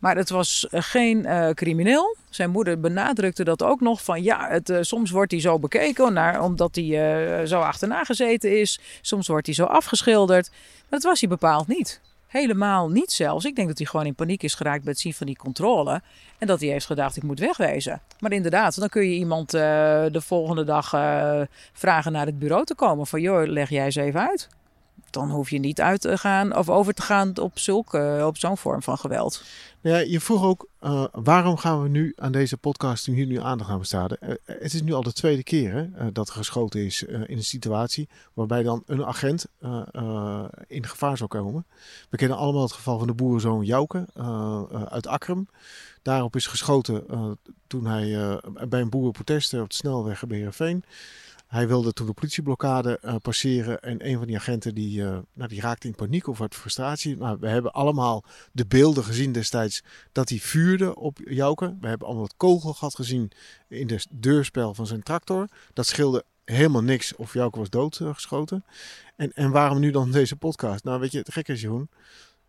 Maar 0.00 0.16
het 0.16 0.30
was 0.30 0.66
geen 0.70 1.18
uh, 1.18 1.50
crimineel. 1.50 2.16
Zijn 2.30 2.50
moeder 2.50 2.80
benadrukte 2.80 3.44
dat 3.44 3.62
ook 3.62 3.80
nog 3.80 4.04
van 4.04 4.22
ja, 4.22 4.48
het, 4.48 4.68
uh, 4.68 4.78
soms 4.80 5.10
wordt 5.10 5.32
hij 5.32 5.40
zo 5.40 5.58
bekeken 5.58 6.12
naar, 6.12 6.42
omdat 6.42 6.74
hij 6.74 7.46
zo 7.46 7.60
achterna 7.60 8.04
gezeten 8.04 8.60
is. 8.60 8.80
Soms 9.00 9.28
wordt 9.28 9.46
hij 9.46 9.54
zo 9.54 9.64
afgeschilderd. 9.64 10.50
Maar 10.50 10.86
dat 10.88 11.02
was 11.02 11.20
hij 11.20 11.28
bepaald 11.28 11.66
niet. 11.66 12.00
Helemaal 12.26 12.88
niet 12.88 13.12
zelfs. 13.12 13.44
Ik 13.44 13.56
denk 13.56 13.68
dat 13.68 13.78
hij 13.78 13.86
gewoon 13.86 14.06
in 14.06 14.14
paniek 14.14 14.42
is 14.42 14.54
geraakt 14.54 14.82
bij 14.82 14.92
het 14.92 15.00
zien 15.00 15.14
van 15.14 15.26
die 15.26 15.36
controle. 15.36 16.02
En 16.38 16.46
dat 16.46 16.60
hij 16.60 16.68
heeft 16.68 16.86
gedacht, 16.86 17.16
ik 17.16 17.22
moet 17.22 17.38
wegwezen. 17.38 18.00
Maar 18.18 18.32
inderdaad, 18.32 18.78
dan 18.80 18.88
kun 18.88 19.02
je 19.02 19.14
iemand 19.14 19.50
de 19.50 20.20
volgende 20.20 20.64
dag 20.64 20.88
vragen 21.72 22.12
naar 22.12 22.26
het 22.26 22.38
bureau 22.38 22.64
te 22.64 22.74
komen. 22.74 23.06
Van 23.06 23.20
joh, 23.20 23.46
leg 23.46 23.70
jij 23.70 23.84
eens 23.84 23.96
even 23.96 24.28
uit. 24.28 24.48
Dan 25.10 25.30
hoef 25.30 25.50
je 25.50 25.58
niet 25.58 25.80
uit 25.80 26.00
te 26.00 26.18
gaan 26.18 26.56
of 26.56 26.68
over 26.68 26.94
te 26.94 27.02
gaan 27.02 27.38
op, 27.38 27.58
zulke, 27.58 28.22
op 28.26 28.36
zo'n 28.36 28.56
vorm 28.56 28.82
van 28.82 28.98
geweld. 28.98 29.42
Ja, 29.80 29.98
je 29.98 30.20
vroeg 30.20 30.44
ook, 30.44 30.68
uh, 30.80 31.04
waarom 31.12 31.56
gaan 31.56 31.82
we 31.82 31.88
nu 31.88 32.12
aan 32.16 32.32
deze 32.32 32.56
podcast 32.56 33.06
hier 33.06 33.26
nu 33.26 33.40
aandacht 33.40 33.70
aan 33.70 33.78
besteden? 33.78 34.18
Uh, 34.20 34.34
het 34.44 34.74
is 34.74 34.82
nu 34.82 34.92
al 34.92 35.02
de 35.02 35.12
tweede 35.12 35.42
keer 35.42 35.72
hè, 35.72 36.12
dat 36.12 36.28
er 36.28 36.34
geschoten 36.34 36.84
is 36.84 37.02
in 37.02 37.36
een 37.36 37.44
situatie 37.44 38.08
waarbij 38.32 38.62
dan 38.62 38.82
een 38.86 39.04
agent 39.04 39.46
in 40.66 40.86
gevaar 40.86 41.16
zou 41.16 41.28
komen. 41.28 41.66
We 42.10 42.16
kennen 42.16 42.36
allemaal 42.36 42.62
het 42.62 42.72
geval 42.72 42.98
van 42.98 43.06
de 43.06 43.14
boerenzoon 43.14 43.64
Jouke 43.64 44.06
uit 44.88 45.06
Akrum. 45.06 45.48
Daarop 46.02 46.36
is 46.36 46.46
geschoten 46.46 47.04
toen 47.66 47.86
hij 47.86 48.40
bij 48.68 48.80
een 48.80 48.90
boerenprotest 48.90 49.54
op 49.54 49.68
de 49.68 49.74
snelweg 49.74 50.26
bij. 50.26 50.50
Hij 51.48 51.68
wilde 51.68 51.92
toen 51.92 52.06
de 52.06 52.12
politieblokkade 52.12 53.00
uh, 53.04 53.14
passeren 53.22 53.80
en 53.80 54.08
een 54.08 54.18
van 54.18 54.26
die 54.26 54.36
agenten 54.36 54.74
die, 54.74 55.00
uh, 55.00 55.18
nou, 55.32 55.48
die 55.48 55.60
raakte 55.60 55.86
in 55.86 55.94
paniek 55.94 56.26
of 56.26 56.40
uit 56.40 56.54
frustratie. 56.54 57.16
Nou, 57.16 57.36
we 57.40 57.48
hebben 57.48 57.72
allemaal 57.72 58.24
de 58.52 58.66
beelden 58.66 59.04
gezien 59.04 59.32
destijds 59.32 59.82
dat 60.12 60.28
hij 60.28 60.38
vuurde 60.38 60.96
op 60.96 61.18
Jouke. 61.24 61.76
We 61.80 61.88
hebben 61.88 62.06
allemaal 62.06 62.24
het 62.24 62.36
kogelgat 62.36 62.94
gezien 62.94 63.30
in 63.68 63.90
het 63.90 64.06
deurspel 64.10 64.74
van 64.74 64.86
zijn 64.86 65.02
tractor. 65.02 65.48
Dat 65.72 65.86
scheelde 65.86 66.24
helemaal 66.44 66.82
niks 66.82 67.14
of 67.14 67.32
Jouke 67.32 67.58
was 67.58 67.70
doodgeschoten. 67.70 68.64
En, 69.16 69.32
en 69.32 69.50
waarom 69.50 69.78
nu 69.78 69.90
dan 69.90 70.10
deze 70.10 70.36
podcast? 70.36 70.84
Nou 70.84 71.00
weet 71.00 71.12
je, 71.12 71.18
het 71.18 71.32
gekke 71.32 71.52
is 71.52 71.60
Jeroen. 71.60 71.88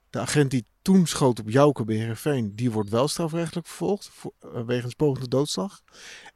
De 0.10 0.20
agent 0.20 0.52
die 0.52 0.66
toen 0.82 1.08
schoot 1.08 1.40
op 1.40 1.50
Jouke 1.50 1.86
bij 1.86 1.96
Heerenveen, 1.96 2.56
die 2.56 2.72
wordt 2.72 2.90
wel 2.90 3.08
strafrechtelijk 3.08 3.68
vervolgd 3.68 4.10
voor, 4.14 4.34
uh, 4.46 4.62
wegens 4.62 4.94
pogende 4.94 5.28
doodslag. 5.28 5.82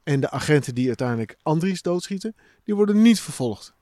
En 0.02 0.20
de 0.20 0.30
agenten 0.30 0.74
die 0.74 0.86
uiteindelijk 0.86 1.36
Andries 1.42 1.82
doodschieten, 1.82 2.36
die 2.64 2.74
worden 2.74 3.02
niet 3.02 3.20
vervolgd. 3.20 3.74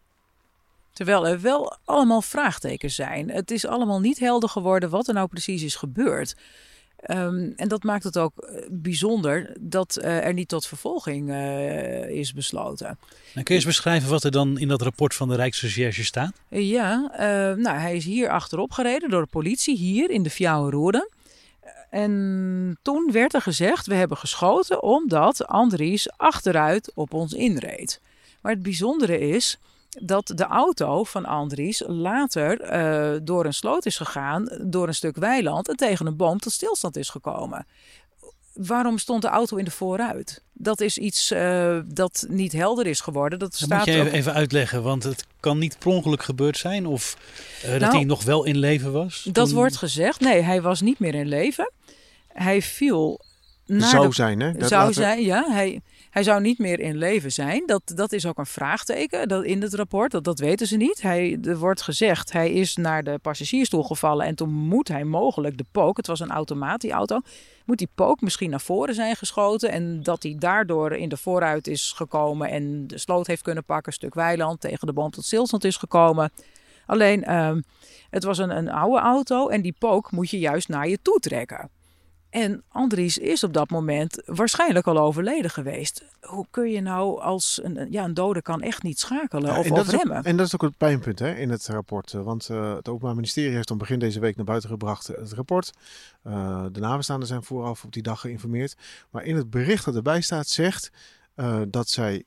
Terwijl 0.92 1.26
er 1.26 1.40
wel 1.40 1.78
allemaal 1.84 2.22
vraagtekens 2.22 2.94
zijn. 2.94 3.30
Het 3.30 3.50
is 3.50 3.66
allemaal 3.66 4.00
niet 4.00 4.18
helder 4.18 4.48
geworden 4.48 4.90
wat 4.90 5.08
er 5.08 5.14
nou 5.14 5.28
precies 5.28 5.62
is 5.62 5.76
gebeurd. 5.76 6.34
Um, 7.10 7.52
en 7.56 7.68
dat 7.68 7.82
maakt 7.82 8.04
het 8.04 8.18
ook 8.18 8.32
bijzonder 8.70 9.56
dat 9.60 9.98
uh, 10.00 10.26
er 10.26 10.32
niet 10.32 10.48
tot 10.48 10.66
vervolging 10.66 11.28
uh, 11.28 12.08
is 12.08 12.32
besloten. 12.32 12.98
Kun 13.32 13.44
je 13.44 13.54
eens 13.54 13.64
beschrijven 13.64 14.10
wat 14.10 14.24
er 14.24 14.30
dan 14.30 14.58
in 14.58 14.68
dat 14.68 14.82
rapport 14.82 15.14
van 15.14 15.28
de 15.28 15.34
Rijksrecherche 15.34 16.04
staat? 16.04 16.32
Uh, 16.48 16.70
ja, 16.70 17.12
nou, 17.56 17.78
hij 17.78 17.96
is 17.96 18.04
hier 18.04 18.28
achterop 18.28 18.72
gereden 18.72 19.10
door 19.10 19.22
de 19.22 19.28
politie, 19.28 19.76
hier 19.76 20.10
in 20.10 20.22
de 20.22 20.30
Fjouwenroede. 20.30 21.10
En 21.90 22.78
toen 22.82 23.12
werd 23.12 23.34
er 23.34 23.42
gezegd, 23.42 23.86
we 23.86 23.94
hebben 23.94 24.16
geschoten 24.16 24.82
omdat 24.82 25.46
Andries 25.46 26.10
achteruit 26.16 26.92
op 26.94 27.14
ons 27.14 27.32
inreed. 27.32 28.00
Maar 28.40 28.52
het 28.52 28.62
bijzondere 28.62 29.18
is 29.18 29.58
dat 30.00 30.32
de 30.34 30.44
auto 30.44 31.04
van 31.04 31.24
Andries 31.24 31.82
later 31.86 32.72
uh, 33.14 33.20
door 33.22 33.44
een 33.44 33.54
sloot 33.54 33.86
is 33.86 33.96
gegaan, 33.96 34.48
door 34.60 34.88
een 34.88 34.94
stuk 34.94 35.16
weiland 35.16 35.68
en 35.68 35.76
tegen 35.76 36.06
een 36.06 36.16
boom 36.16 36.38
tot 36.38 36.52
stilstand 36.52 36.96
is 36.96 37.08
gekomen. 37.08 37.66
Waarom 38.52 38.98
stond 38.98 39.22
de 39.22 39.28
auto 39.28 39.56
in 39.56 39.64
de 39.64 39.70
vooruit? 39.70 40.42
Dat 40.52 40.80
is 40.80 40.98
iets 40.98 41.32
uh, 41.32 41.78
dat 41.84 42.26
niet 42.28 42.52
helder 42.52 42.86
is 42.86 43.00
geworden. 43.00 43.38
Dat, 43.38 43.50
dat 43.50 43.60
staat 43.60 43.78
moet 43.78 43.86
je 43.86 43.92
even, 43.92 44.06
ook... 44.06 44.12
even, 44.12 44.32
uitleggen, 44.34 44.82
want 44.82 45.02
het 45.02 45.26
kan 45.40 45.58
niet 45.58 45.78
per 45.78 45.88
ongeluk 45.88 46.22
gebeurd 46.22 46.58
zijn 46.58 46.86
of 46.86 47.16
uh, 47.62 47.68
nou, 47.68 47.78
dat 47.78 47.92
hij 47.92 48.04
nog 48.04 48.24
wel 48.24 48.44
in 48.44 48.56
leven 48.56 48.92
was. 48.92 49.28
Dat 49.32 49.46
toen... 49.46 49.56
wordt 49.56 49.76
gezegd. 49.76 50.20
Nee, 50.20 50.40
hij 50.40 50.62
was 50.62 50.80
niet 50.80 50.98
meer 50.98 51.14
in 51.14 51.28
leven. 51.28 51.70
Hij 52.28 52.62
viel. 52.62 53.20
Naar 53.66 53.88
zou 53.88 54.08
de... 54.08 54.14
zijn, 54.14 54.40
hè? 54.40 54.52
Dat 54.52 54.68
zou 54.68 54.92
zijn, 54.92 55.22
ja. 55.22 55.44
Hij, 55.50 55.80
hij 56.12 56.22
zou 56.22 56.40
niet 56.40 56.58
meer 56.58 56.80
in 56.80 56.96
leven 56.96 57.32
zijn. 57.32 57.62
Dat, 57.66 57.82
dat 57.94 58.12
is 58.12 58.26
ook 58.26 58.38
een 58.38 58.46
vraagteken 58.46 59.28
dat 59.28 59.44
in 59.44 59.62
het 59.62 59.74
rapport. 59.74 60.10
Dat, 60.10 60.24
dat 60.24 60.38
weten 60.38 60.66
ze 60.66 60.76
niet. 60.76 61.02
Hij, 61.02 61.38
er 61.42 61.58
wordt 61.58 61.82
gezegd, 61.82 62.32
hij 62.32 62.52
is 62.52 62.76
naar 62.76 63.02
de 63.02 63.18
passagiersstoel 63.22 63.82
gevallen. 63.82 64.26
En 64.26 64.34
toen 64.34 64.52
moet 64.52 64.88
hij 64.88 65.04
mogelijk 65.04 65.56
de 65.56 65.64
pook, 65.72 65.96
het 65.96 66.06
was 66.06 66.20
een 66.20 66.30
automaat, 66.30 66.80
die 66.80 66.90
auto. 66.90 67.20
Moet 67.64 67.78
die 67.78 67.88
pook 67.94 68.20
misschien 68.20 68.50
naar 68.50 68.60
voren 68.60 68.94
zijn 68.94 69.16
geschoten. 69.16 69.70
En 69.70 70.02
dat 70.02 70.22
hij 70.22 70.36
daardoor 70.38 70.92
in 70.92 71.08
de 71.08 71.16
vooruit 71.16 71.66
is 71.66 71.92
gekomen. 71.96 72.48
En 72.48 72.86
de 72.86 72.98
sloot 72.98 73.26
heeft 73.26 73.42
kunnen 73.42 73.64
pakken. 73.64 73.86
Een 73.86 73.92
stuk 73.92 74.14
weiland 74.14 74.60
tegen 74.60 74.86
de 74.86 74.92
boom 74.92 75.10
tot 75.10 75.24
stilstand 75.24 75.64
is 75.64 75.76
gekomen. 75.76 76.32
Alleen, 76.86 77.34
um, 77.34 77.64
het 78.10 78.24
was 78.24 78.38
een, 78.38 78.56
een 78.56 78.70
oude 78.70 79.00
auto. 79.00 79.48
En 79.48 79.62
die 79.62 79.74
pook 79.78 80.10
moet 80.10 80.30
je 80.30 80.38
juist 80.38 80.68
naar 80.68 80.88
je 80.88 80.98
toe 81.02 81.18
trekken. 81.18 81.70
En 82.32 82.62
Andries 82.68 83.18
is 83.18 83.44
op 83.44 83.52
dat 83.52 83.70
moment 83.70 84.22
waarschijnlijk 84.24 84.86
al 84.86 84.98
overleden 84.98 85.50
geweest. 85.50 86.04
Hoe 86.20 86.46
kun 86.50 86.70
je 86.70 86.80
nou 86.80 87.20
als 87.20 87.60
een, 87.62 87.86
ja, 87.90 88.04
een 88.04 88.14
dode 88.14 88.42
kan 88.42 88.62
echt 88.62 88.82
niet 88.82 88.98
schakelen 88.98 89.52
ja, 89.52 89.58
of, 89.58 89.70
of 89.70 89.90
remmen? 89.90 90.18
Ook, 90.18 90.24
en 90.24 90.36
dat 90.36 90.46
is 90.46 90.54
ook 90.54 90.62
het 90.62 90.76
pijnpunt 90.76 91.18
hè, 91.18 91.34
in 91.34 91.50
het 91.50 91.66
rapport. 91.66 92.12
Want 92.12 92.48
uh, 92.48 92.74
het 92.74 92.88
Openbaar 92.88 93.14
Ministerie 93.14 93.54
heeft 93.54 93.68
dan 93.68 93.78
begin 93.78 93.98
deze 93.98 94.20
week 94.20 94.36
naar 94.36 94.44
buiten 94.44 94.68
gebracht 94.68 95.06
het 95.06 95.32
rapport. 95.32 95.70
Uh, 96.26 96.64
de 96.72 96.80
nabestaanden 96.80 97.28
zijn 97.28 97.42
vooraf 97.42 97.84
op 97.84 97.92
die 97.92 98.02
dag 98.02 98.20
geïnformeerd. 98.20 98.76
Maar 99.10 99.24
in 99.24 99.36
het 99.36 99.50
bericht 99.50 99.84
dat 99.84 99.94
erbij 99.94 100.20
staat 100.20 100.48
zegt 100.48 100.90
uh, 101.36 101.60
dat 101.68 101.88
zij, 101.88 102.24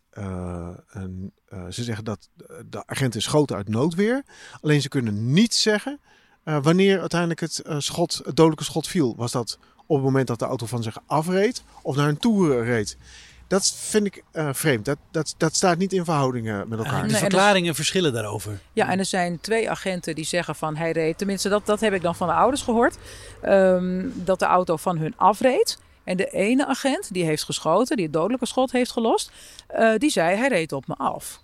een, 0.89 1.33
ze 1.69 1.83
zeggen 1.83 2.05
dat 2.05 2.29
de 2.65 2.85
agenten 2.85 3.21
schoten 3.21 3.55
uit 3.55 3.69
noodweer. 3.69 4.24
Alleen 4.62 4.81
ze 4.81 4.89
kunnen 4.89 5.33
niet 5.33 5.53
zeggen 5.53 6.00
wanneer 6.43 7.00
uiteindelijk 7.00 7.39
het, 7.39 7.62
schot, 7.77 8.21
het 8.25 8.35
dodelijke 8.35 8.63
schot 8.63 8.88
viel. 8.88 9.15
Was 9.15 9.31
dat 9.31 9.59
op 9.85 9.95
het 9.95 10.05
moment 10.05 10.27
dat 10.27 10.39
de 10.39 10.45
auto 10.45 10.65
van 10.65 10.83
zich 10.83 10.97
afreed 11.05 11.63
of 11.81 11.95
naar 11.95 12.07
een 12.07 12.17
toer 12.17 12.63
reed. 12.63 12.97
Dat 13.47 13.73
vind 13.75 14.05
ik 14.05 14.23
uh, 14.33 14.49
vreemd. 14.51 14.85
Dat, 14.85 14.97
dat, 15.11 15.35
dat 15.37 15.55
staat 15.55 15.77
niet 15.77 15.93
in 15.93 16.05
verhoudingen 16.05 16.67
met 16.67 16.77
elkaar. 16.79 16.95
Uh, 16.95 17.01
de 17.01 17.11
nee, 17.11 17.19
verklaringen 17.19 17.75
verschillen 17.75 18.13
daarover. 18.13 18.59
Ja, 18.73 18.89
en 18.89 18.99
er 18.99 19.05
zijn 19.05 19.39
twee 19.41 19.69
agenten 19.69 20.15
die 20.15 20.25
zeggen 20.25 20.55
van 20.55 20.75
hij 20.75 20.91
reed. 20.91 21.17
Tenminste, 21.17 21.49
dat, 21.49 21.65
dat 21.65 21.79
heb 21.79 21.93
ik 21.93 22.01
dan 22.01 22.15
van 22.15 22.27
de 22.27 22.33
ouders 22.33 22.61
gehoord. 22.61 22.97
Um, 23.45 24.13
dat 24.15 24.39
de 24.39 24.45
auto 24.45 24.75
van 24.75 24.97
hun 24.97 25.13
afreed. 25.17 25.77
En 26.03 26.17
de 26.17 26.29
ene 26.29 26.65
agent 26.65 27.13
die 27.13 27.23
heeft 27.23 27.43
geschoten, 27.43 27.95
die 27.95 28.05
het 28.05 28.13
dodelijke 28.13 28.45
schot 28.45 28.71
heeft 28.71 28.91
gelost, 28.91 29.31
uh, 29.79 29.95
die 29.97 30.09
zei 30.09 30.37
hij 30.37 30.47
reed 30.47 30.71
op 30.71 30.87
me 30.87 30.95
af 30.95 31.43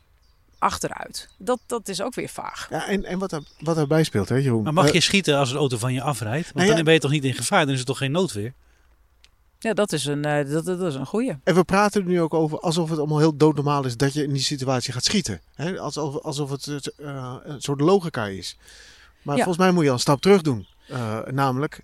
achteruit. 0.62 1.30
Dat, 1.38 1.60
dat 1.66 1.88
is 1.88 2.02
ook 2.02 2.16
weer 2.16 2.30
vaag. 2.30 2.68
Ja, 2.70 2.88
en, 2.88 3.06
en 3.06 3.20
wat, 3.20 3.32
er, 3.32 3.44
wat 3.60 3.78
erbij 3.78 4.04
speelt, 4.04 4.30
hè, 4.30 4.36
Jeroen? 4.36 4.64
Maar 4.64 4.74
mag 4.74 4.88
je 4.88 4.94
uh, 4.94 5.02
schieten 5.02 5.38
als 5.38 5.52
een 5.52 5.58
auto 5.58 5.78
van 5.78 5.94
je 5.94 6.02
afrijdt? 6.02 6.44
Want 6.44 6.56
nou 6.56 6.68
ja, 6.70 6.76
dan 6.76 6.84
ben 6.84 6.94
je 6.94 7.00
toch 7.00 7.12
niet 7.12 7.24
in 7.24 7.34
gevaar? 7.34 7.60
Dan 7.60 7.72
is 7.72 7.78
het 7.78 7.88
toch 7.88 7.98
geen 7.98 8.12
noodweer? 8.12 8.54
Ja, 9.60 9.74
dat 9.74 9.92
is 9.92 10.06
een, 10.06 10.28
uh, 10.28 10.52
dat, 10.52 10.66
dat 10.66 10.82
is 10.82 10.96
een 10.96 11.06
goeie. 11.06 11.38
En 11.44 11.56
we 11.56 11.64
praten 11.64 12.02
er 12.02 12.08
nu 12.08 12.22
ook 12.22 12.34
over 12.34 12.60
alsof 12.60 12.90
het 12.90 13.00
allemaal 13.00 13.20
heel 13.20 13.38
doodnormaal 13.38 13.86
is 13.86 13.98
dat 13.98 14.14
je 14.14 14.24
in 14.24 14.34
die 14.34 14.42
situatie 14.42 14.94
gaat 14.94 15.04
schieten. 15.04 15.42
Hè? 15.56 15.80
Alsof, 15.80 16.18
alsof 16.18 16.50
het 16.50 16.94
uh, 16.98 17.36
een 17.44 17.62
soort 17.62 17.82
logica 17.82 18.26
is. 18.26 18.58
Maar 19.22 19.38
ja. 19.38 19.44
volgens 19.44 19.64
mij 19.64 19.74
moet 19.74 19.84
je 19.84 19.90
al 19.90 19.96
een 19.96 20.02
stap 20.02 20.22
terug 20.22 20.42
doen. 20.42 20.68
namelijk, 21.32 21.82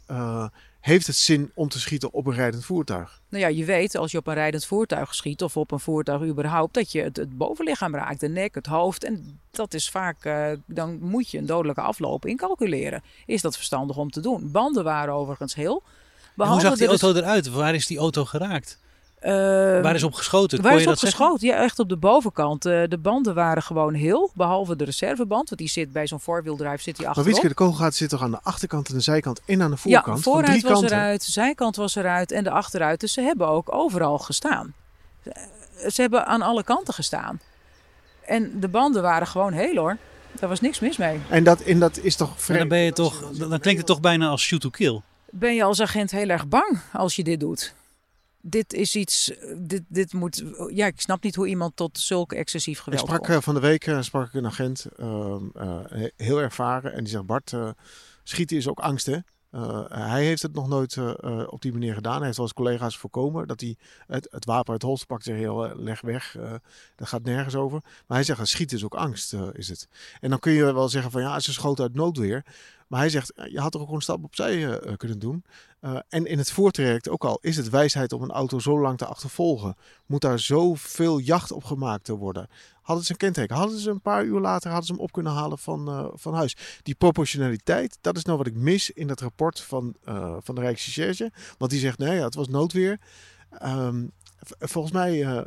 heeft 0.88 1.08
het 1.08 1.16
zin 1.16 1.52
om 1.54 1.70
te 1.70 1.80
schieten 1.80 2.14
op 2.14 2.26
een 2.26 2.34
rijdend 2.34 2.66
voertuig? 2.66 3.22
Nou 3.30 3.44
ja, 3.44 3.50
je 3.50 3.66
weet 3.66 3.96
als 3.96 4.12
je 4.12 4.18
op 4.18 4.28
een 4.28 4.34
rijdend 4.34 4.66
voertuig 4.66 5.16
schiet 5.16 5.44
of 5.44 5.58
op 5.58 5.72
een 5.72 5.80
voertuig 5.80 6.22
überhaupt 6.22 6.74
dat 6.74 6.92
je 6.92 7.02
het, 7.02 7.18
het 7.18 7.38
bovenlichaam 7.38 7.96
raakt, 7.96 8.20
de 8.20 8.28
nek, 8.28 8.56
het 8.56 8.66
hoofd. 8.66 9.04
En 9.04 9.40
dat 9.52 9.74
is 9.74 9.90
vaak, 9.90 10.26
uh, 10.26 10.48
dan 10.66 11.00
moet 11.02 11.30
je 11.30 11.38
een 11.38 11.46
dodelijke 11.46 11.82
afloop 11.82 12.26
incalculeren. 12.26 13.04
Is 13.26 13.42
dat 13.42 13.56
verstandig 13.56 13.98
om 13.98 14.10
te 14.10 14.20
doen? 14.20 14.52
Banden 14.52 14.84
waren 14.84 15.14
overigens 15.14 15.56
heel. 15.56 15.84
hoe 16.36 16.60
zag 16.60 16.78
die 16.78 16.88
auto 16.88 17.14
eruit? 17.14 17.50
Waar 17.50 17.76
is 17.76 17.88
die 17.88 17.98
auto 17.98 18.26
geraakt? 18.26 18.80
Uh, 19.22 19.32
waar 19.82 19.96
is 19.96 20.04
op 20.04 20.14
geschoten? 20.14 20.62
Waar 20.62 20.72
Kon 20.72 20.78
is 20.78 20.84
je 20.84 20.90
op 20.90 21.00
dat 21.00 21.10
geschoten? 21.10 21.48
Ja, 21.48 21.56
echt 21.56 21.80
op 21.80 21.90
de 21.90 21.98
bovenkant. 21.98 22.66
Uh, 22.66 22.84
de 22.88 22.98
banden 22.98 23.36
waren 23.36 23.64
gewoon 23.64 23.94
heel, 23.94 24.32
behalve 24.34 24.76
de 24.76 24.84
reserveband. 24.84 25.50
Want 25.50 25.62
die 25.62 25.70
zit 25.70 25.92
bij 25.92 26.08
zo'n 26.08 26.20
voorwieldrive 26.20 26.82
zit 26.82 26.98
die 26.98 27.08
achterop. 27.08 27.32
Maar 27.32 27.48
de 27.48 27.54
kogelgaten 27.54 27.98
zit 27.98 28.10
toch 28.10 28.22
aan 28.22 28.32
de 28.32 28.40
achterkant 28.44 28.90
en 28.90 28.94
de 28.94 29.00
zijkant 29.00 29.42
en 29.46 29.62
aan 29.62 29.72
de 29.72 29.78
voorkant? 29.78 30.18
Ja, 30.18 30.32
vooruit 30.32 30.62
was 30.62 30.72
kanten. 30.72 30.98
eruit, 30.98 31.24
zijkant 31.24 31.76
was 31.76 31.96
eruit 31.96 32.32
en 32.32 32.44
de 32.44 32.50
achteruit. 32.52 33.00
Dus 33.00 33.14
ze 33.14 33.22
hebben 33.22 33.48
ook 33.48 33.74
overal 33.74 34.18
gestaan. 34.18 34.74
ze 35.88 36.02
hebben 36.02 36.26
aan 36.26 36.42
alle 36.42 36.64
kanten 36.64 36.94
gestaan. 36.94 37.40
En 38.26 38.60
de 38.60 38.68
banden 38.68 39.02
waren 39.02 39.28
gewoon 39.28 39.54
heel 39.54 39.76
hoor. 39.76 39.98
Daar 40.40 40.50
was 40.50 40.62
niks 40.62 40.80
mis 40.80 40.98
mee. 40.98 41.20
En 41.30 41.44
dat, 41.44 41.62
in 41.62 41.80
dat 41.80 41.98
is 41.98 42.16
toch 42.16 42.34
vreemd? 42.36 42.60
Dan, 42.60 42.70
ben 42.70 42.80
je 42.80 42.94
toch, 42.94 43.32
dan 43.32 43.60
klinkt 43.60 43.80
het 43.80 43.86
toch 43.86 44.00
bijna 44.00 44.28
als 44.28 44.42
shoot 44.42 44.62
to 44.62 44.70
kill. 44.70 45.02
Ben 45.30 45.56
je 45.56 45.64
als 45.64 45.82
agent 45.82 46.12
heel 46.12 46.30
erg 46.30 46.48
bang 46.48 46.80
als 46.94 47.16
je 47.16 47.24
dit 47.24 47.40
doet? 47.40 47.74
Dit 48.42 48.74
is 48.74 48.96
iets, 48.96 49.32
dit, 49.58 49.84
dit 49.88 50.14
moet, 50.14 50.44
ja, 50.74 50.86
ik 50.86 51.02
snap 51.02 51.24
niet 51.24 51.36
hoe 51.36 51.48
iemand 51.48 51.76
tot 51.76 52.00
zulke 52.00 52.36
excessief 52.36 52.80
geweld 52.80 53.02
Ik 53.02 53.08
sprak 53.08 53.24
komt. 53.24 53.38
Eh, 53.38 53.44
van 53.44 53.54
de 53.54 53.60
week 53.60 53.88
uh, 53.88 54.02
sprak 54.02 54.28
ik 54.28 54.34
een 54.34 54.46
agent, 54.46 54.86
uh, 55.00 55.36
heel 56.16 56.42
ervaren, 56.42 56.94
en 56.94 57.04
die 57.04 57.14
zegt: 57.14 57.26
Bart, 57.26 57.54
schieten 58.24 58.58
is 58.58 58.68
ook 58.68 58.80
angst, 58.80 59.06
hè? 59.06 59.18
Uh, 59.52 59.84
hij 59.88 60.26
heeft 60.26 60.42
het 60.42 60.54
nog 60.54 60.68
nooit 60.68 60.96
uh, 60.96 61.14
uh, 61.22 61.44
op 61.48 61.62
die 61.62 61.72
manier 61.72 61.94
gedaan. 61.94 62.16
Hij 62.16 62.26
heeft 62.26 62.38
wel 62.38 62.46
eens 62.46 62.56
collega's 62.56 62.98
voorkomen 62.98 63.48
dat 63.48 63.62
hij 63.62 63.76
het, 64.08 64.28
het 64.32 64.46
wapen 64.46 64.72
uit 64.72 64.82
holst 64.82 65.08
pakt 65.08 65.28
en 65.28 65.34
zegt: 65.34 65.40
heel 65.40 65.76
leg 65.76 66.02
weg. 66.02 66.38
dat 66.96 67.08
gaat 67.08 67.24
nergens 67.24 67.56
over. 67.56 67.82
Maar 67.82 68.18
hij 68.18 68.24
zegt: 68.24 68.48
schieten 68.48 68.78
is 68.78 68.84
ook 68.84 68.96
angst, 68.96 69.36
is 69.54 69.68
het. 69.68 69.88
En 70.20 70.30
dan 70.30 70.40
kun 70.40 70.52
je 70.52 70.74
wel 70.74 70.90
zeggen: 70.90 71.12
van 71.12 71.22
ja, 71.22 71.40
ze 71.40 71.54
schoten 71.54 71.84
uit 71.84 71.94
noodweer. 71.94 72.46
Maar 72.88 73.00
hij 73.00 73.10
zegt: 73.10 73.32
je 73.50 73.60
had 73.60 73.74
er 73.74 73.82
ook 73.82 73.92
een 73.92 74.02
stap 74.02 74.24
opzij 74.24 74.80
kunnen 74.98 75.20
doen. 75.20 75.44
en 76.10 76.26
in 76.26 76.38
het 76.38 76.52
voortraject 76.52 77.10
ook 77.10 77.26
al 77.26 77.38
is 77.42 77.58
het 77.58 77.70
wijsheid 77.70 78.14
om 78.14 78.22
een 78.22 78.32
auto 78.32 78.60
zo 78.60 78.80
lang 78.80 78.98
te 78.98 79.06
achtervolgen. 79.06 79.76
Moet 80.06 80.22
daar 80.22 80.40
zoveel 80.40 81.18
jacht 81.20 81.52
op 81.52 81.64
gemaakt 81.64 82.08
worden. 82.08 82.50
Hadden 82.82 83.06
ze 83.06 83.12
een 83.12 83.18
kenteken, 83.18 83.56
hadden 83.56 83.80
ze 83.80 83.90
een 83.90 84.02
paar 84.02 84.24
uur 84.26 84.40
later 84.40 84.70
hadden 84.70 84.88
ze 84.88 84.94
hem 84.94 85.02
op 85.02 85.12
kunnen 85.12 85.32
halen 85.32 85.58
van, 85.58 86.12
van 86.14 86.34
huis. 86.34 86.58
Die 86.84 86.96
proportionaliteit, 86.96 87.98
dat 88.02 88.18
is 88.18 88.24
nou 88.24 88.38
wat 88.38 88.48
ik 88.48 88.56
mis 88.56 88.92
in 88.92 89.08
dat 89.08 89.20
rapport 89.20 89.62
van, 89.62 89.96
van 90.40 90.56
de 90.56 90.62
Rijksrecherche. 90.62 91.32
Want 91.58 91.72
die 91.72 91.80
zegt, 91.80 91.98
nee, 91.98 92.16
ja, 92.16 92.24
het 92.24 92.36
was 92.36 92.48
noodweer. 92.48 93.00
Um, 93.64 94.12
volgens 94.60 94.94
mij, 94.94 95.46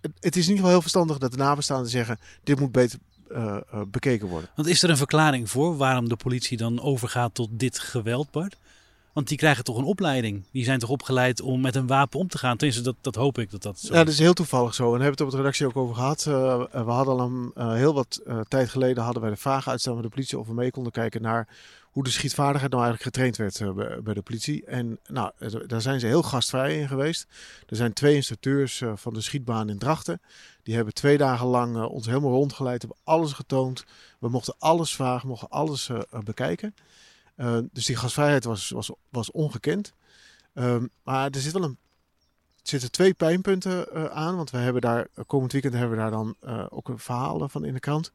het, 0.00 0.36
is 0.36 0.44
in 0.44 0.50
ieder 0.50 0.56
geval 0.56 0.70
heel 0.70 0.80
verstandig 0.80 1.18
dat 1.18 1.30
de 1.30 1.36
nabestaanden 1.36 1.90
zeggen, 1.90 2.18
dit 2.42 2.60
moet 2.60 2.72
beter 2.72 2.98
bekeken 3.86 4.28
worden. 4.28 4.50
Want 4.56 4.68
is 4.68 4.82
er 4.82 4.90
een 4.90 4.96
verklaring 4.96 5.50
voor 5.50 5.76
waarom 5.76 6.08
de 6.08 6.16
politie 6.16 6.56
dan 6.56 6.80
overgaat 6.80 7.34
tot 7.34 7.48
dit 7.52 7.78
geweld, 7.78 8.30
Bart? 8.30 8.56
Want 9.12 9.28
die 9.28 9.38
krijgen 9.38 9.64
toch 9.64 9.76
een 9.76 9.84
opleiding. 9.84 10.44
Die 10.52 10.64
zijn 10.64 10.78
toch 10.78 10.88
opgeleid 10.88 11.40
om 11.40 11.60
met 11.60 11.74
een 11.74 11.86
wapen 11.86 12.18
om 12.18 12.28
te 12.28 12.38
gaan. 12.38 12.56
Tenminste, 12.56 12.84
dat, 12.84 12.94
dat 13.00 13.14
hoop 13.14 13.38
ik 13.38 13.50
dat 13.50 13.62
dat 13.62 13.78
zo 13.78 13.94
Ja, 13.94 14.04
dat 14.04 14.12
is 14.12 14.18
heel 14.18 14.32
toevallig 14.32 14.74
zo. 14.74 14.82
En 14.82 14.90
daar 14.90 15.00
hebben 15.00 15.18
we 15.18 15.24
het 15.24 15.32
op 15.32 15.36
de 15.36 15.36
redactie 15.36 15.66
ook 15.66 15.76
over 15.76 15.94
gehad. 15.94 16.26
Uh, 16.28 16.62
we 16.72 16.90
hadden 16.90 17.14
al 17.14 17.20
een, 17.20 17.52
uh, 17.56 17.72
heel 17.72 17.94
wat 17.94 18.20
tijd 18.48 18.68
geleden 18.68 19.02
hadden 19.02 19.22
wij 19.22 19.30
de 19.30 19.36
vraag 19.36 19.68
uitstaan 19.68 19.94
met 19.94 20.02
de 20.02 20.08
politie 20.08 20.38
of 20.38 20.46
we 20.46 20.54
mee 20.54 20.70
konden 20.70 20.92
kijken 20.92 21.22
naar 21.22 21.48
hoe 21.90 22.04
de 22.04 22.10
schietvaardigheid 22.10 22.72
nou 22.72 22.84
eigenlijk 22.84 23.16
getraind 23.16 23.36
werd 23.36 23.74
bij, 23.74 24.02
bij, 24.02 24.14
de 24.14 24.22
politie. 24.22 24.64
En 24.64 24.98
nou, 25.06 25.32
daar 25.66 25.80
zijn 25.80 26.00
ze 26.00 26.06
heel 26.06 26.22
gastvrij 26.22 26.78
in 26.78 26.88
geweest. 26.88 27.26
Er 27.66 27.76
zijn 27.76 27.92
twee 27.92 28.14
instructeurs 28.14 28.82
van 28.94 29.14
de 29.14 29.20
schietbaan 29.20 29.68
in 29.68 29.78
Drachten. 29.78 30.20
Die 30.62 30.74
hebben 30.74 30.94
twee 30.94 31.18
dagen 31.18 31.46
lang 31.46 31.84
ons 31.84 32.06
helemaal 32.06 32.30
rondgeleid, 32.30 32.80
hebben 32.82 33.00
alles 33.04 33.32
getoond. 33.32 33.84
We 34.18 34.28
mochten 34.28 34.54
alles 34.58 34.94
vragen, 34.94 35.28
mochten 35.28 35.48
alles 35.48 35.90
bekijken. 36.24 36.74
Dus 37.72 37.86
die 37.86 37.96
gasvrijheid 37.96 38.44
was, 38.44 38.70
was, 38.70 38.90
was 39.08 39.30
ongekend. 39.30 39.94
Um, 40.54 40.90
maar 41.02 41.30
er 41.30 41.40
zit 41.40 41.52
wel 41.52 41.64
een, 41.64 41.78
zitten 42.62 42.90
twee 42.90 43.14
pijnpunten 43.14 44.12
aan. 44.12 44.36
Want 44.36 44.50
we 44.50 44.58
hebben 44.58 44.82
daar, 44.82 45.06
komend 45.26 45.52
weekend 45.52 45.74
hebben 45.74 45.96
we 45.96 46.02
daar 46.02 46.10
dan 46.10 46.36
uh, 46.44 46.66
ook 46.68 46.90
verhaal 46.94 47.48
van 47.48 47.64
in 47.64 47.74
de 47.74 47.80
krant. 47.80 48.12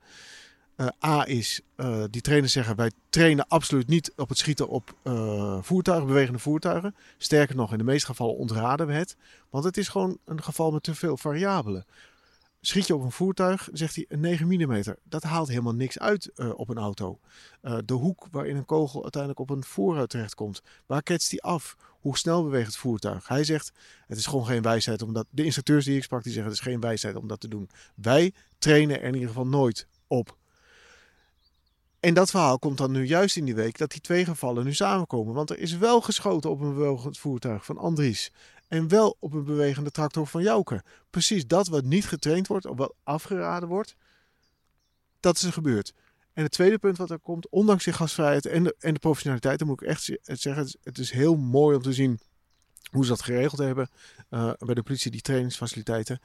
A 1.06 1.28
is, 1.28 1.62
die 2.10 2.22
trainers 2.22 2.54
zeggen 2.54 2.76
wij 2.76 2.92
trainen 3.10 3.48
absoluut 3.48 3.88
niet 3.88 4.14
op 4.16 4.30
het 4.30 4.38
schieten 4.38 4.68
op 4.68 4.96
voertuigen, 5.62 6.08
bewegende 6.08 6.40
voertuigen. 6.40 6.96
Sterker 7.18 7.56
nog, 7.56 7.72
in 7.72 7.78
de 7.78 7.84
meeste 7.84 8.06
gevallen 8.06 8.38
ontraden 8.38 8.88
we 8.88 8.94
het. 8.94 9.16
Want 9.50 9.64
het 9.64 9.78
is 9.78 9.88
gewoon 9.88 10.18
een 10.26 10.44
geval 10.44 10.72
met 10.72 10.84
te 10.84 10.96
veel 10.96 11.18
variabelen. 11.18 11.86
Schiet 12.62 12.88
je 12.88 12.96
op 12.96 13.02
een 13.02 13.12
voertuig, 13.12 13.70
zegt 13.74 13.96
hij 13.96 14.06
een 14.10 14.20
9 14.20 14.48
mm. 14.48 14.84
Dat 15.04 15.24
haalt 15.24 15.48
helemaal 15.48 15.76
niks 15.76 16.00
uit 16.00 16.32
op 16.56 16.70
een 16.70 16.78
auto. 16.78 17.20
De 17.86 17.94
hoek 17.94 18.28
waarin 18.32 18.56
een 18.56 18.66
kogel 18.66 19.02
uiteindelijk 19.02 19.42
op 19.42 19.50
een 19.50 19.64
voorruit 19.64 20.10
terechtkomt. 20.10 20.62
Waar 20.86 21.04
ketst 21.04 21.30
die 21.30 21.44
af? 21.44 21.76
Hoe 22.00 22.18
snel 22.18 22.44
beweegt 22.44 22.68
het 22.68 22.78
voertuig? 22.78 23.28
Hij 23.28 23.44
zegt, 23.44 23.72
het 24.08 24.18
is 24.18 24.26
gewoon 24.26 24.46
geen 24.46 24.62
wijsheid. 24.62 25.02
Omdat, 25.02 25.26
de 25.30 25.44
instructeurs 25.44 25.86
die 25.86 25.96
ik 25.96 26.04
sprak, 26.04 26.24
die 26.24 26.32
zeggen, 26.32 26.52
het 26.52 26.60
is 26.62 26.68
geen 26.68 26.80
wijsheid 26.80 27.16
om 27.16 27.28
dat 27.28 27.40
te 27.40 27.48
doen. 27.48 27.70
Wij 27.96 28.34
trainen 28.58 29.02
er 29.02 29.08
in 29.08 29.14
ieder 29.14 29.28
geval 29.28 29.48
nooit 29.48 29.88
op. 30.08 30.38
En 32.06 32.14
dat 32.14 32.30
verhaal 32.30 32.60
komt 32.60 32.78
dan 32.78 32.92
nu 32.92 33.06
juist 33.06 33.38
in 33.38 33.46
die 33.46 33.56
week 33.56 33.78
dat 33.78 33.92
die 33.92 34.02
twee 34.02 34.26
gevallen 34.26 34.64
nu 34.64 34.74
samenkomen. 34.74 35.34
Want 35.34 35.50
er 35.50 35.60
is 35.60 35.78
wel 35.78 36.02
geschoten 36.02 36.50
op 36.50 36.62
een 36.62 36.74
bewegend 36.74 37.18
voertuig 37.18 37.66
van 37.66 37.78
Andries. 37.78 38.32
En 38.68 38.88
wel 38.88 39.18
op 39.20 39.34
een 39.34 39.44
bewegende 39.44 39.92
tractor 39.92 40.28
van 40.28 40.44
Jouke. 40.44 40.84
Precies 41.10 41.48
dat 41.48 41.68
wat 41.68 41.84
niet 41.84 42.06
getraind 42.06 42.48
wordt, 42.48 42.66
of 42.66 42.78
wat 42.78 42.94
afgeraden 43.04 43.70
wordt, 43.70 43.96
dat 45.20 45.36
is 45.36 45.44
er 45.44 45.54
gebeurd. 45.54 45.94
En 46.34 46.44
het 46.44 46.52
tweede 46.52 46.78
punt 46.78 46.98
wat 46.98 47.10
er 47.10 47.20
komt, 47.20 47.50
ondanks 47.50 47.84
die 47.84 47.94
gastvrijheid 47.94 48.46
en 48.46 48.64
de, 48.64 48.76
en 48.80 48.94
de 48.94 49.00
professionaliteit, 49.00 49.60
dan 49.60 49.68
moet 49.68 49.82
ik 49.82 49.88
echt 49.88 50.12
zeggen, 50.24 50.70
het 50.84 50.98
is 50.98 51.12
heel 51.12 51.36
mooi 51.36 51.76
om 51.76 51.82
te 51.82 51.94
zien 51.94 52.20
hoe 52.92 53.04
ze 53.04 53.10
dat 53.10 53.22
geregeld 53.22 53.60
hebben 53.60 53.90
uh, 54.30 54.52
bij 54.60 54.76
de 54.76 54.84
politie, 54.84 55.12
die 55.12 55.22
trainingsfaciliteiten. 55.22 56.22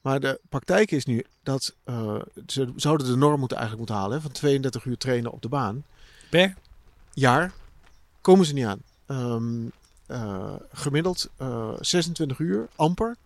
Maar 0.00 0.20
de 0.20 0.40
praktijk 0.48 0.90
is 0.90 1.04
nu 1.04 1.24
dat 1.42 1.74
uh, 1.84 2.20
ze 2.46 2.72
zouden 2.76 3.06
de 3.06 3.16
norm 3.16 3.38
moeten 3.38 3.56
eigenlijk 3.56 3.88
moeten 3.88 4.04
halen 4.04 4.16
hè, 4.16 4.22
van 4.22 4.32
32 4.32 4.84
uur 4.84 4.96
trainen 4.96 5.32
op 5.32 5.42
de 5.42 5.48
baan. 5.48 5.84
Per 6.30 6.54
jaar 7.12 7.52
komen 8.20 8.46
ze 8.46 8.52
niet 8.52 8.64
aan. 8.64 8.82
Um, 9.06 9.72
uh, 10.08 10.54
gemiddeld 10.72 11.30
uh, 11.38 11.72
26 11.80 12.38
uur, 12.38 12.68
amper. 12.76 13.16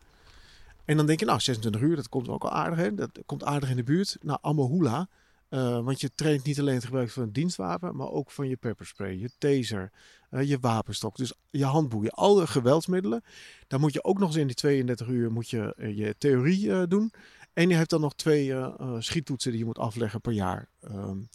En 0.85 0.97
dan 0.97 1.07
denk 1.07 1.21
je, 1.21 1.27
nou, 1.27 1.41
26 1.41 1.81
uur, 1.81 1.97
dat 1.97 2.09
komt 2.09 2.29
ook 2.29 2.45
al 2.45 2.51
aardig, 2.51 2.79
hè? 2.79 2.95
Dat 2.95 3.11
komt 3.27 3.45
aardig 3.45 3.71
in 3.71 3.77
de 3.77 3.83
buurt. 3.83 4.17
Nou, 4.23 4.39
Amahula. 4.43 5.09
Uh, 5.51 5.85
want 5.85 6.01
je 6.01 6.11
traint 6.15 6.45
niet 6.45 6.61
alleen 6.61 6.75
het 6.75 6.85
gebruik 6.85 7.11
van 7.11 7.23
een 7.23 7.33
dienstwapen, 7.33 7.97
maar 7.97 8.09
ook 8.09 8.31
van 8.31 8.49
je 8.49 8.57
pepperspray, 8.57 9.19
je 9.19 9.31
taser, 9.39 9.93
uh, 10.31 10.43
je 10.43 10.59
wapenstok, 10.59 11.17
dus 11.17 11.33
je 11.51 11.65
handboeien, 11.65 12.11
alle 12.11 12.47
geweldsmiddelen. 12.47 13.25
Dan 13.67 13.81
moet 13.81 13.93
je 13.93 14.05
ook 14.05 14.19
nog 14.19 14.29
eens 14.29 14.39
in 14.39 14.47
die 14.47 14.57
32 14.57 15.07
uur 15.07 15.33
moet 15.33 15.51
je, 15.51 15.75
uh, 15.77 15.97
je 15.97 16.15
theorie 16.19 16.87
doen. 16.87 17.13
En 17.53 17.69
je 17.69 17.75
hebt 17.75 17.91
dan 17.91 18.01
nog 18.01 18.15
twee 18.15 18.55
schiettoetsen 18.99 19.51
die 19.51 19.61
je 19.61 19.67
moet 19.67 19.79
afleggen 19.79 20.21
per 20.21 20.33
jaar. 20.33 20.69
Um, 20.85 21.29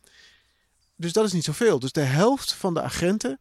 dus 0.96 1.14
dat 1.14 1.26
is 1.26 1.34
niet 1.34 1.44
zoveel. 1.44 1.80
Dus 1.80 1.92
de 1.92 2.02
helft 2.02 2.54
van 2.54 2.74
de 2.74 2.82
agenten 2.82 3.40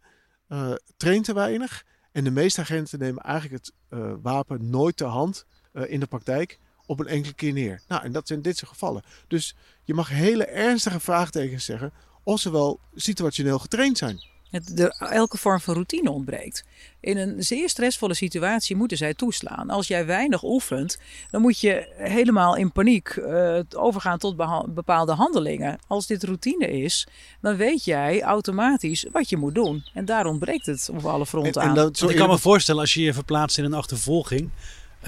traint 0.97 1.25
te 1.25 1.35
weinig. 1.35 1.85
En 2.13 2.25
de 2.25 2.31
meeste 2.31 2.61
agenten 2.61 2.99
nemen 2.99 3.23
eigenlijk 3.23 3.65
het 3.65 3.75
wapen 4.23 4.71
nooit 4.71 4.97
ter 4.97 5.07
hand 5.07 5.47
in 5.73 6.01
de 6.01 6.07
praktijk 6.07 6.59
op 6.91 7.01
een 7.01 7.07
enkele 7.07 7.35
keer 7.35 7.53
neer. 7.53 7.81
Nou, 7.89 8.03
en 8.03 8.13
dat 8.13 8.27
zijn 8.27 8.43
dit 8.43 8.57
soort 8.57 8.71
gevallen. 8.71 9.03
Dus 9.29 9.55
je 9.85 9.95
mag 9.95 10.09
hele 10.09 10.45
ernstige 10.45 11.01
vraagtekens 11.01 11.65
zeggen 11.65 11.93
of 12.23 12.41
ze 12.41 12.51
wel 12.51 12.81
situationeel 12.95 13.59
getraind 13.59 13.99
zijn. 13.99 14.29
Het, 14.51 14.81
er 14.81 14.89
elke 15.11 15.37
vorm 15.37 15.61
van 15.61 15.75
routine 15.75 16.11
ontbreekt. 16.11 16.65
In 17.01 17.17
een 17.17 17.43
zeer 17.43 17.69
stressvolle 17.69 18.15
situatie 18.15 18.77
moeten 18.77 18.97
zij 18.97 19.15
toeslaan. 19.15 19.71
Als 19.71 19.89
jij 19.89 20.07
weinig 20.07 20.43
oefent, 20.43 20.99
dan 21.31 21.41
moet 21.41 21.61
je 21.61 21.93
helemaal 21.97 22.57
in 22.57 22.73
paniek 22.73 23.17
uh, 23.17 23.61
overgaan 23.77 24.19
tot 24.19 24.37
bepaalde 24.75 25.13
handelingen. 25.13 25.79
Als 25.87 26.07
dit 26.07 26.23
routine 26.23 26.67
is, 26.67 27.07
dan 27.41 27.57
weet 27.57 27.85
jij 27.85 28.23
automatisch 28.23 29.07
wat 29.13 29.29
je 29.29 29.37
moet 29.37 29.55
doen. 29.55 29.85
En 29.95 30.05
daar 30.05 30.27
ontbreekt 30.27 30.67
het 30.67 30.89
op 30.93 31.05
alle 31.05 31.27
fronten 31.27 31.63
en, 31.63 31.69
aan. 31.69 31.77
En 31.77 31.83
dat, 31.83 32.11
ik 32.11 32.17
kan 32.17 32.29
me 32.29 32.39
voorstellen, 32.39 32.81
als 32.81 32.95
je 32.95 33.03
je 33.03 33.15
verplaatst 33.15 33.59
in 33.59 33.65
een 33.65 33.75
achtervolging, 33.75 34.51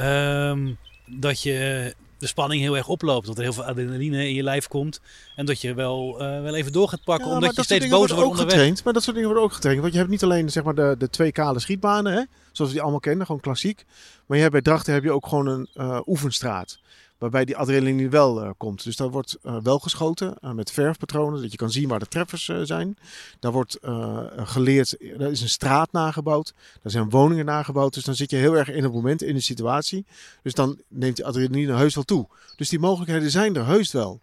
um, 0.00 0.78
dat 1.20 1.42
je 1.42 1.94
de 2.18 2.26
spanning 2.26 2.62
heel 2.62 2.76
erg 2.76 2.88
oploopt. 2.88 3.26
Dat 3.26 3.36
er 3.36 3.42
heel 3.42 3.52
veel 3.52 3.64
adrenaline 3.64 4.28
in 4.28 4.34
je 4.34 4.42
lijf 4.42 4.68
komt. 4.68 5.00
En 5.36 5.46
dat 5.46 5.60
je 5.60 5.74
wel, 5.74 6.22
uh, 6.22 6.42
wel 6.42 6.54
even 6.54 6.72
door 6.72 6.88
gaat 6.88 7.04
pakken. 7.04 7.28
Ja, 7.28 7.34
omdat 7.34 7.56
je 7.56 7.62
steeds 7.62 7.88
bozer 7.88 7.98
wordt 7.98 8.12
wordt 8.12 8.30
onderweg. 8.30 8.52
Getraind, 8.52 8.84
maar 8.84 8.92
dat 8.92 9.02
soort 9.02 9.14
dingen 9.14 9.30
worden 9.30 9.48
ook 9.48 9.54
getraind. 9.54 9.80
Want 9.80 9.92
je 9.92 9.98
hebt 9.98 10.10
niet 10.10 10.22
alleen 10.22 10.50
zeg 10.50 10.64
maar, 10.64 10.74
de, 10.74 10.94
de 10.98 11.10
twee 11.10 11.32
kale 11.32 11.60
schietbanen. 11.60 12.12
Hè, 12.12 12.22
zoals 12.52 12.70
we 12.70 12.76
die 12.76 12.80
allemaal 12.80 13.00
kennen. 13.00 13.26
Gewoon 13.26 13.40
klassiek. 13.40 13.84
Maar 14.26 14.36
je 14.36 14.42
hebt 14.42 14.52
bij 14.52 14.62
Drachten 14.62 14.94
heb 14.94 15.02
je 15.02 15.12
ook 15.12 15.26
gewoon 15.26 15.46
een 15.46 15.68
uh, 15.74 16.00
oefenstraat. 16.06 16.78
Waarbij 17.22 17.44
die 17.44 17.56
adrenaline 17.56 18.08
wel 18.08 18.44
uh, 18.44 18.50
komt. 18.56 18.84
Dus 18.84 18.96
daar 18.96 19.10
wordt 19.10 19.38
uh, 19.42 19.56
wel 19.62 19.78
geschoten 19.78 20.34
uh, 20.40 20.50
met 20.50 20.70
verfpatronen. 20.70 21.42
Dat 21.42 21.50
je 21.50 21.56
kan 21.56 21.70
zien 21.70 21.88
waar 21.88 21.98
de 21.98 22.08
treffers 22.08 22.50
zijn. 22.62 22.98
Daar 23.40 23.52
wordt 23.52 23.78
geleerd. 24.36 25.00
Er 25.00 25.30
is 25.30 25.40
een 25.40 25.48
straat 25.48 25.92
nagebouwd. 25.92 26.54
Daar 26.82 26.92
zijn 26.92 27.10
woningen 27.10 27.44
nagebouwd. 27.44 27.94
Dus 27.94 28.04
dan 28.04 28.14
zit 28.14 28.30
je 28.30 28.36
heel 28.36 28.56
erg 28.56 28.68
in 28.68 28.82
het 28.82 28.92
moment, 28.92 29.22
in 29.22 29.34
de 29.34 29.40
situatie. 29.40 30.06
Dus 30.42 30.54
dan 30.54 30.80
neemt 30.88 31.16
die 31.16 31.24
adrenaline 31.24 31.76
heus 31.76 31.94
wel 31.94 32.04
toe. 32.04 32.28
Dus 32.56 32.68
die 32.68 32.78
mogelijkheden 32.78 33.30
zijn 33.30 33.56
er 33.56 33.66
heus 33.66 33.92
wel. 33.92 34.20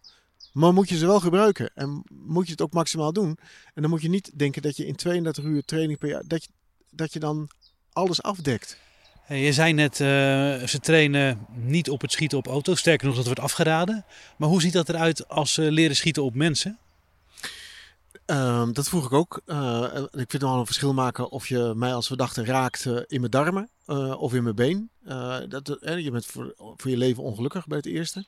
Maar 0.53 0.73
moet 0.73 0.89
je 0.89 0.97
ze 0.97 1.05
wel 1.05 1.19
gebruiken. 1.19 1.71
En 1.75 2.03
moet 2.09 2.45
je 2.45 2.51
het 2.51 2.61
ook 2.61 2.73
maximaal 2.73 3.13
doen. 3.13 3.37
En 3.73 3.81
dan 3.81 3.89
moet 3.89 4.01
je 4.01 4.09
niet 4.09 4.31
denken 4.39 4.61
dat 4.61 4.77
je 4.77 4.85
in 4.85 4.95
32 4.95 5.43
uur 5.43 5.65
training 5.65 5.99
per 5.99 6.09
jaar. 6.09 6.23
Dat 6.25 6.43
je, 6.43 6.49
dat 6.89 7.13
je 7.13 7.19
dan 7.19 7.49
alles 7.93 8.21
afdekt. 8.21 8.77
Je 9.29 9.53
zei 9.53 9.73
net, 9.73 9.99
uh, 9.99 10.07
ze 10.67 10.79
trainen 10.81 11.45
niet 11.55 11.89
op 11.89 12.01
het 12.01 12.11
schieten 12.11 12.37
op 12.37 12.47
auto's. 12.47 12.79
Sterker 12.79 13.07
nog, 13.07 13.15
dat 13.15 13.25
wordt 13.25 13.39
afgeraden. 13.39 14.05
Maar 14.37 14.49
hoe 14.49 14.61
ziet 14.61 14.73
dat 14.73 14.89
eruit 14.89 15.27
als 15.27 15.53
ze 15.53 15.71
leren 15.71 15.95
schieten 15.95 16.23
op 16.23 16.35
mensen? 16.35 16.77
Ehm, 18.25 18.71
dat 18.71 18.89
vroeg 18.89 19.05
ik 19.05 19.13
ook. 19.13 19.41
Eh, 19.45 19.83
ik 19.95 20.09
vind 20.11 20.31
het 20.31 20.41
wel 20.41 20.59
een 20.59 20.65
verschil 20.65 20.93
maken 20.93 21.31
of 21.31 21.47
je 21.47 21.73
mij 21.75 21.93
als 21.93 22.07
verdachte 22.07 22.45
raakt 22.45 22.85
eh, 22.85 22.95
in 23.07 23.19
mijn 23.19 23.31
darmen 23.31 23.69
eh, 23.89 24.21
of 24.21 24.33
in 24.33 24.43
mijn 24.43 24.55
been. 24.55 24.89
Eh, 25.05 25.37
dat, 25.47 25.69
eh, 25.69 25.99
je 25.99 26.11
bent 26.11 26.25
voor 26.55 26.89
je 26.89 26.97
leven 26.97 27.23
ongelukkig 27.23 27.67
bij 27.67 27.77
het 27.77 27.85
eerste. 27.85 28.25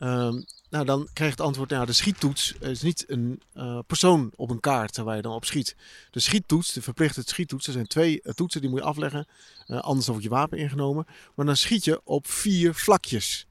Ehm, 0.00 0.40
nou, 0.70 0.84
dan 0.84 1.08
krijg 1.12 1.30
je 1.30 1.36
het 1.36 1.40
antwoord, 1.40 1.70
nou, 1.70 1.86
de 1.86 1.92
schiettoets 1.92 2.52
is 2.52 2.82
niet 2.82 3.04
een 3.08 3.42
eh, 3.52 3.78
persoon 3.86 4.30
op 4.36 4.50
een 4.50 4.60
kaart 4.60 4.96
waar 4.96 5.16
je 5.16 5.22
dan 5.22 5.32
op 5.32 5.44
schiet. 5.44 5.76
De 6.10 6.20
schiettoets, 6.20 6.72
de 6.72 6.82
verplichte 6.82 7.22
schiettoets, 7.24 7.66
er 7.66 7.72
zijn 7.72 7.86
twee 7.86 8.22
eh, 8.22 8.32
toetsen 8.32 8.60
die 8.60 8.70
moet 8.70 8.78
je 8.78 8.84
afleggen. 8.84 9.26
Eh, 9.66 9.80
anders 9.80 10.06
wordt 10.06 10.22
je 10.22 10.28
wapen 10.28 10.58
ingenomen. 10.58 11.06
Maar 11.34 11.46
dan 11.46 11.56
schiet 11.56 11.84
je 11.84 12.00
op 12.04 12.26
vier 12.26 12.74
vlakjes. 12.74 13.44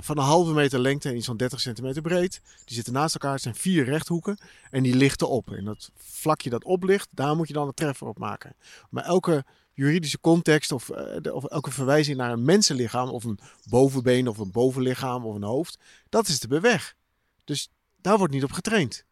Van 0.00 0.18
een 0.18 0.24
halve 0.24 0.52
meter 0.52 0.80
lengte 0.80 1.08
en 1.08 1.16
iets 1.16 1.26
van 1.26 1.36
30 1.36 1.60
centimeter 1.60 2.02
breed. 2.02 2.40
Die 2.64 2.74
zitten 2.74 2.92
naast 2.92 3.14
elkaar. 3.14 3.32
Het 3.32 3.42
zijn 3.42 3.54
vier 3.54 3.84
rechthoeken 3.84 4.38
en 4.70 4.82
die 4.82 4.94
lichten 4.94 5.28
op. 5.28 5.52
En 5.52 5.64
dat 5.64 5.90
vlakje 5.96 6.50
dat 6.50 6.64
oplicht, 6.64 7.08
daar 7.10 7.36
moet 7.36 7.48
je 7.48 7.54
dan 7.54 7.66
een 7.66 7.74
treffer 7.74 8.06
op 8.06 8.18
maken. 8.18 8.56
Maar 8.90 9.04
elke 9.04 9.44
juridische 9.74 10.20
context 10.20 10.72
of, 10.72 10.90
eh, 10.90 11.16
de- 11.20 11.34
of 11.34 11.44
elke 11.44 11.70
verwijzing 11.70 12.16
naar 12.16 12.32
een 12.32 12.44
mensenlichaam... 12.44 13.08
of 13.08 13.24
een 13.24 13.38
bovenbeen 13.68 14.28
of 14.28 14.38
een 14.38 14.50
bovenlichaam 14.50 15.24
of 15.24 15.34
een 15.34 15.42
hoofd... 15.42 15.78
dat 16.08 16.28
is 16.28 16.38
te 16.38 16.48
beweg. 16.48 16.94
Dus 17.44 17.68
daar 18.00 18.18
wordt 18.18 18.32
niet 18.32 18.44
op 18.44 18.52
getraind. 18.52 19.04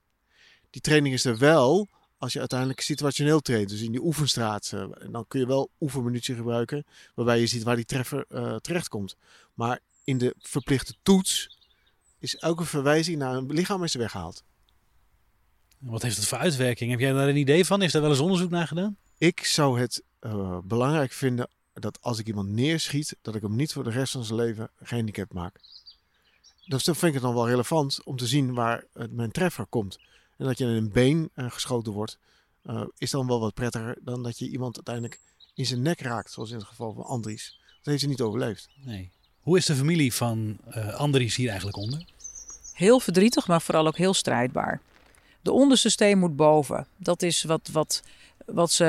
Die 0.71 0.81
training 0.81 1.15
is 1.15 1.25
er 1.25 1.39
wel 1.39 1.89
als 2.19 2.33
je 2.33 2.39
uiteindelijk 2.39 2.81
situationeel 2.81 3.41
traint. 3.41 3.69
Dus 3.69 3.81
in 3.81 3.91
die 3.91 4.03
oefenstraat. 4.03 4.73
en 4.73 5.09
dan 5.11 5.25
kun 5.29 5.41
je 5.41 5.47
wel 5.47 5.71
oefenmunitie 5.81 6.35
gebruiken... 6.35 6.85
waarbij 7.15 7.41
je 7.41 7.47
ziet 7.47 7.63
waar 7.63 7.77
die 7.77 7.85
treffer 7.85 8.25
eh 8.29 8.57
terechtkomt. 8.57 9.17
Maar 9.55 9.81
in 10.05 10.19
de 10.19 10.35
verplichte 10.39 10.95
toets 11.03 11.59
is 12.19 12.37
elke 12.37 12.65
verwijzing 12.65 13.19
naar 13.19 13.35
een 13.35 13.53
lichaam 13.53 13.85
is 13.85 13.95
weggehaald. 13.95 14.45
Wat 15.79 16.03
heeft 16.03 16.17
het 16.17 16.27
voor 16.27 16.39
uitwerking? 16.39 16.91
Heb 16.91 17.01
jij 17.01 17.13
daar 17.13 17.29
een 17.29 17.37
idee 17.37 17.65
van? 17.65 17.83
Is 17.83 17.93
daar 17.93 18.03
wel 18.03 18.11
eens 18.11 18.21
onderzoek 18.21 18.51
naar 18.51 18.67
gedaan? 18.67 18.97
Ik 19.23 19.45
zou 19.45 19.81
het 19.81 20.03
eh, 20.19 20.59
belangrijk 20.65 21.13
vinden 21.13 21.49
dat 21.75 21.99
als 22.01 22.19
ik 22.19 22.27
iemand 22.27 22.49
neerschiet, 22.49 23.17
dat 23.21 23.35
ik 23.35 23.43
hem 23.43 23.57
niet 23.57 23.73
voor 23.73 23.85
de 23.85 23.91
rest 23.91 24.13
van 24.13 24.25
zijn 24.25 24.39
leven 24.39 24.71
gehandicapt 24.83 25.33
maak. 25.33 25.61
Dus 26.67 26.85
dan 26.85 26.95
vind 26.95 27.07
ik 27.07 27.13
het 27.13 27.23
dan 27.23 27.35
wel 27.35 27.49
relevant 27.49 28.01
om 28.05 28.17
te 28.17 28.27
zien 28.27 28.55
waar 28.55 28.85
het, 28.93 29.13
mijn 29.13 29.31
treffer 29.31 29.67
komt. 29.67 29.99
En 30.37 30.47
dat 30.47 30.59
je 30.59 30.65
in 30.65 30.71
een 30.71 30.93
been 30.93 31.31
eh, 31.35 31.51
geschoten 31.51 31.93
wordt, 31.93 32.19
eh, 32.63 32.83
is 32.99 33.11
dan 33.11 33.27
wel 33.27 33.41
wat 33.41 33.55
prettiger 33.55 33.97
dan 34.01 34.23
dat 34.23 34.39
je 34.39 34.49
iemand 34.49 34.75
uiteindelijk 34.75 35.21
in 35.55 35.67
zijn 35.67 35.83
nek 35.83 36.01
raakt, 36.01 36.33
zoals 36.33 36.51
in 36.51 36.57
het 36.57 36.67
geval 36.67 36.93
van 36.93 37.05
Andries. 37.05 37.59
Dat 37.67 37.85
heeft 37.85 38.01
hij 38.01 38.11
niet 38.11 38.21
overleefd. 38.21 38.69
Nee. 38.85 39.11
Hoe 39.41 39.57
is 39.57 39.67
de 39.67 39.75
familie 39.75 40.15
van 40.15 40.59
eh 40.71 40.95
Andries 40.95 41.37
hier 41.37 41.49
eigenlijk 41.49 41.79
onder? 41.79 42.05
Heel 42.73 43.01
verdrietig, 43.01 43.47
maar 43.47 43.63
vooral 43.63 43.87
ook 43.87 43.97
heel 43.97 44.15
strijdbaar. 44.15 44.81
De 45.43 45.53
onderste 45.53 45.91
steen 45.91 46.19
moet 46.19 46.37
boven. 46.37 46.87
Dat 46.97 47.23
is 47.23 47.43
wat, 47.43 47.69
wat, 47.73 48.03
wat, 48.47 48.71
ze, 48.71 48.85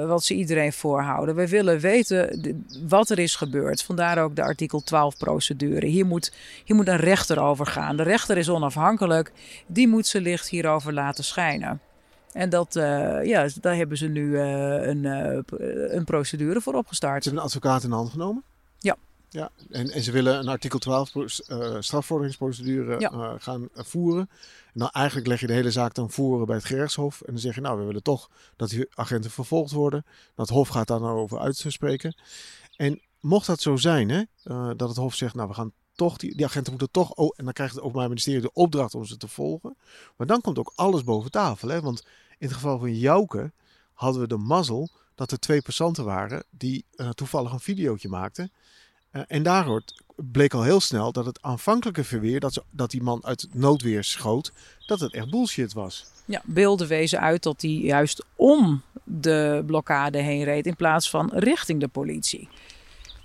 eh, 0.00 0.06
wat 0.06 0.24
ze 0.24 0.34
iedereen 0.34 0.72
voorhouden. 0.72 1.34
We 1.34 1.48
willen 1.48 1.78
weten 1.80 2.54
wat 2.88 3.10
er 3.10 3.18
is 3.18 3.36
gebeurd. 3.36 3.82
Vandaar 3.82 4.22
ook 4.22 4.36
de 4.36 4.42
artikel 4.42 4.80
12 4.80 5.16
procedure. 5.16 5.86
Hier 5.86 6.06
moet, 6.06 6.32
hier 6.64 6.76
moet 6.76 6.88
een 6.88 6.96
rechter 6.96 7.38
over 7.40 7.66
gaan. 7.66 7.96
De 7.96 8.02
rechter 8.02 8.36
is 8.36 8.48
onafhankelijk. 8.48 9.32
Die 9.66 9.88
moet 9.88 10.06
zijn 10.06 10.22
licht 10.22 10.48
hierover 10.48 10.92
laten 10.92 11.24
schijnen. 11.24 11.80
En 12.32 12.50
dat, 12.50 12.76
eh, 12.76 13.24
ja, 13.24 13.48
daar 13.60 13.76
hebben 13.76 13.96
ze 13.96 14.06
nu 14.06 14.38
eh, 14.38 14.86
een, 14.86 15.04
een 15.96 16.04
procedure 16.04 16.60
voor 16.60 16.72
Ze 16.72 16.78
opgestart. 16.78 17.24
hebben 17.24 17.40
een 17.42 17.46
advocaat 17.46 17.82
in 17.84 17.90
hand 17.90 18.10
genomen. 18.10 18.42
Ja. 19.30 19.50
en, 19.70 19.90
en 19.90 20.02
ze 20.02 20.12
willen 20.12 20.38
een 20.38 20.48
artikel 20.48 20.78
12 20.78 21.10
pro- 21.12 21.24
eh, 21.46 21.76
strafvorderingsprocedure 21.80 23.00
Ja. 23.00 23.10
eh, 23.10 23.34
gaan 23.38 23.68
voeren. 23.72 24.28
En 24.66 24.80
dan 24.80 24.90
eigenlijk 24.90 25.26
leg 25.26 25.40
je 25.40 25.46
de 25.46 25.52
hele 25.52 25.70
zaak 25.70 25.94
dan 25.94 26.10
voeren 26.10 26.46
bij 26.46 26.56
het 26.56 26.64
gerechtshof. 26.64 27.20
En 27.20 27.32
dan 27.32 27.38
zeg 27.40 27.54
je, 27.54 27.60
nou, 27.60 27.78
we 27.78 27.84
willen 27.84 28.02
toch 28.02 28.30
dat 28.56 28.68
die 28.68 28.86
agenten 28.94 29.30
vervolgd 29.30 29.72
worden. 29.72 30.04
Dat 30.34 30.48
hof 30.48 30.68
gaat 30.68 30.86
daar 30.86 31.00
nou 31.00 31.18
over 31.18 31.38
uitspreken. 31.38 32.16
En 32.76 33.00
mocht 33.20 33.46
dat 33.46 33.60
zo 33.60 33.76
zijn, 33.76 34.08
hè, 34.08 34.22
eh, 34.42 34.70
dat 34.76 34.88
het 34.88 34.96
hof 34.96 35.14
zegt, 35.14 35.34
nou, 35.34 35.48
we 35.48 35.54
gaan 35.54 35.72
toch, 35.94 36.16
die, 36.16 36.36
die 36.36 36.44
agenten 36.46 36.70
moeten 36.72 36.90
toch, 36.90 37.12
oh, 37.14 37.32
en 37.36 37.44
dan 37.44 37.52
krijgt 37.52 37.74
het 37.74 37.82
Openbaar 37.82 38.08
Ministerie 38.08 38.40
de 38.40 38.52
opdracht 38.52 38.94
om 38.94 39.04
ze 39.04 39.16
te 39.16 39.28
volgen. 39.28 39.76
Maar 40.16 40.26
dan 40.26 40.40
komt 40.40 40.58
ook 40.58 40.72
alles 40.74 41.04
boven 41.04 41.30
tafel, 41.30 41.68
hè. 41.68 41.80
Want 41.80 42.04
in 42.38 42.46
het 42.46 42.52
geval 42.56 42.78
van 42.78 42.94
Jouke 42.94 43.52
hadden 43.92 44.20
we 44.20 44.28
de 44.28 44.36
mazzel 44.36 44.90
dat 45.14 45.30
er 45.32 45.38
twee 45.38 45.62
passanten 45.62 46.04
waren 46.04 46.44
die 46.50 46.84
toevallig 47.14 47.52
een 47.52 47.60
videootje 47.60 48.08
maakten. 48.08 48.52
Eh, 49.10 49.22
en 49.26 49.42
daaruit 49.42 50.02
bleek 50.16 50.54
al 50.54 50.62
heel 50.62 50.80
snel 50.80 51.12
dat 51.12 51.26
het 51.26 51.42
aanvankelijke 51.42 52.04
verweer, 52.04 52.40
dat, 52.40 52.64
dat 52.70 52.90
die 52.90 53.02
man 53.02 53.24
uit 53.24 53.40
het 53.40 53.54
noodweer 53.54 54.04
schoot, 54.04 54.52
dat 54.86 55.00
het 55.00 55.12
echt 55.12 55.30
bullshit 55.30 55.72
was. 55.72 56.06
Ja, 56.24 56.42
beelden 56.44 56.88
wezen 56.88 57.20
uit 57.20 57.42
dat 57.42 57.62
hij 57.62 57.70
juist 57.70 58.24
om 58.36 58.82
de 59.04 59.62
blokkade 59.66 60.18
heen 60.18 60.44
reed 60.44 60.66
in 60.66 60.76
plaats 60.76 61.10
van 61.10 61.30
richting 61.34 61.80
de 61.80 61.88
politie. 61.88 62.48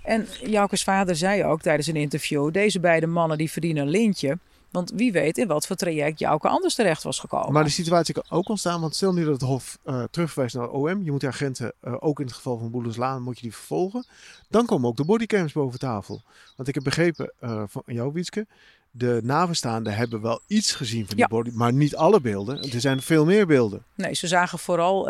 En 0.02 0.26
Joukes 0.46 0.84
vader 0.84 1.16
zei 1.16 1.44
ook 1.44 1.60
tijdens 1.60 1.86
een 1.86 1.96
interview: 1.96 2.52
deze 2.52 2.80
beide 2.80 3.06
mannen 3.06 3.38
die 3.38 3.50
verdienen 3.50 3.82
een 3.82 3.90
lintje. 3.90 4.38
Want 4.74 4.92
wie 4.94 5.12
weet 5.12 5.38
in 5.38 5.46
wat 5.46 5.66
voor 5.66 5.76
traject 5.76 6.18
Jouke 6.18 6.48
anders 6.48 6.74
terecht 6.74 7.02
was 7.02 7.18
gekomen. 7.18 7.52
Maar 7.52 7.62
die 7.62 7.72
situatie 7.72 8.14
kan 8.14 8.24
ook 8.28 8.48
ontstaan, 8.48 8.80
want 8.80 8.94
stel 8.94 9.12
nu 9.12 9.24
dat 9.24 9.32
het 9.32 9.42
Hof 9.42 9.78
eh, 9.84 10.02
terugverwijst 10.10 10.54
naar 10.54 10.68
OM. 10.70 11.02
Je 11.04 11.10
moet 11.10 11.20
die 11.20 11.28
agenten, 11.28 11.72
eh, 11.80 11.94
ook 11.98 12.20
in 12.20 12.26
het 12.26 12.34
geval 12.34 12.58
van 12.58 12.70
Boelenslaan, 12.70 13.22
moet 13.22 13.36
je 13.36 13.42
die 13.42 13.54
vervolgen. 13.54 14.06
Dan 14.48 14.66
komen 14.66 14.88
ook 14.88 14.96
de 14.96 15.04
bodycams 15.04 15.52
boven 15.52 15.78
tafel. 15.78 16.22
Want 16.56 16.68
ik 16.68 16.74
heb 16.74 16.84
begrepen 16.84 17.32
eh, 17.40 17.62
van 17.66 17.82
jou, 17.86 18.12
Wietske, 18.12 18.46
de 18.90 19.20
nabestaanden 19.22 19.94
hebben 19.94 20.20
wel 20.20 20.40
iets 20.46 20.72
gezien 20.72 21.06
van 21.06 21.16
die 21.16 21.18
Ja. 21.18 21.26
body, 21.26 21.50
maar 21.52 21.72
niet 21.72 21.96
alle 21.96 22.20
beelden. 22.20 22.62
Er 22.72 22.80
zijn 22.80 23.02
veel 23.02 23.24
meer 23.24 23.46
beelden. 23.46 23.82
Nee, 23.94 24.14
ze 24.14 24.26
zagen 24.26 24.58
vooral 24.58 25.04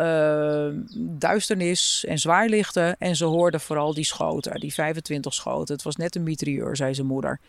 duisternis 1.17 2.05
en 2.07 2.19
zwaarlichten. 2.19 2.95
En 2.99 3.15
ze 3.15 3.25
hoorden 3.25 3.59
vooral 3.59 3.93
die 3.93 4.05
schoten, 4.05 4.59
die 4.59 4.73
25 4.73 5.33
schoten. 5.33 5.75
Het 5.75 5.83
was 5.83 5.95
net 5.95 6.15
een 6.15 6.23
mitrailleur, 6.23 6.75
zei 6.75 6.93
zijn 6.93 7.07
moeder. 7.07 7.39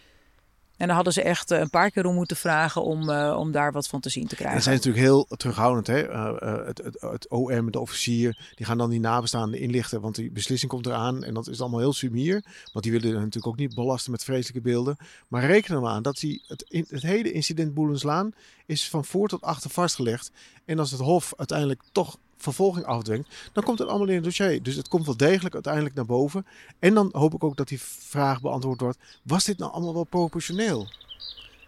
En 0.76 0.86
daar 0.86 0.94
hadden 0.94 1.12
ze 1.12 1.22
echt 1.22 1.50
eh, 1.50 1.58
een 1.58 1.70
paar 1.70 1.90
keer 1.90 2.06
om 2.06 2.14
moeten 2.14 2.36
vragen 2.36 2.82
om, 2.82 3.10
eh, 3.10 3.36
om 3.38 3.52
daar 3.52 3.72
wat 3.72 3.88
van 3.88 4.00
te 4.00 4.08
zien 4.08 4.26
te 4.26 4.30
En 4.30 4.36
krijgen. 4.36 4.56
ze 4.58 4.62
zijn 4.62 4.76
natuurlijk 4.76 5.04
heel 5.04 5.26
terughoudend. 5.36 5.86
Hè? 5.86 6.02
Eh, 6.02 6.66
het, 6.66 6.78
het, 6.78 7.00
het 7.00 7.28
OM, 7.28 7.70
de 7.70 7.80
officier, 7.80 8.52
die 8.54 8.66
gaan 8.66 8.78
dan 8.78 8.90
die 8.90 9.00
nabestaanden 9.00 9.60
inlichten. 9.60 10.00
Want 10.00 10.14
die 10.14 10.30
beslissing 10.30 10.70
komt 10.70 10.86
eraan. 10.86 11.24
En 11.24 11.34
dat 11.34 11.48
is 11.48 11.60
allemaal 11.60 11.80
heel 11.80 11.92
sumier. 11.92 12.44
Want 12.72 12.84
die 12.84 12.92
willen 12.92 13.12
natuurlijk 13.12 13.46
ook 13.46 13.56
niet 13.56 13.74
belasten 13.74 14.10
met 14.10 14.24
vreselijke 14.24 14.60
beelden. 14.60 14.96
Maar 15.28 15.46
reken 15.46 15.74
er 15.74 15.80
maar 15.80 15.92
aan 15.92 16.02
dat 16.02 16.18
die, 16.18 16.42
het, 16.46 16.86
het 16.88 17.02
hele 17.02 17.32
incident 17.32 17.74
Boelenslaan 17.74 18.32
is 18.66 18.88
van 18.88 19.04
voor 19.04 19.28
tot 19.28 19.42
achter 19.42 19.70
vastgelegd. 19.70 20.30
En 20.64 20.78
als 20.78 20.90
het 20.90 21.00
Hof 21.00 21.32
uiteindelijk 21.36 21.82
toch 21.92 22.18
vervolging 22.38 22.86
afdwingt, 22.86 23.28
dan 23.52 23.64
komt 23.64 23.78
het 23.78 23.88
allemaal 23.88 24.08
in 24.08 24.14
het 24.14 24.24
dossier. 24.24 24.62
Dus 24.62 24.74
het 24.76 24.88
komt 24.88 25.06
wel 25.06 25.16
degelijk 25.16 25.54
uiteindelijk 25.54 25.94
naar 25.94 26.06
boven. 26.06 26.46
En 26.78 26.94
dan 26.94 27.08
hoop 27.12 27.34
ik 27.34 27.44
ook 27.44 27.56
dat 27.56 27.68
die 27.68 27.80
vraag 27.98 28.40
beantwoord 28.40 28.80
wordt. 28.80 28.98
Was 29.22 29.44
dit 29.44 29.58
nou 29.58 29.72
allemaal 29.72 29.94
wel 29.94 30.04
proportioneel? 30.04 30.88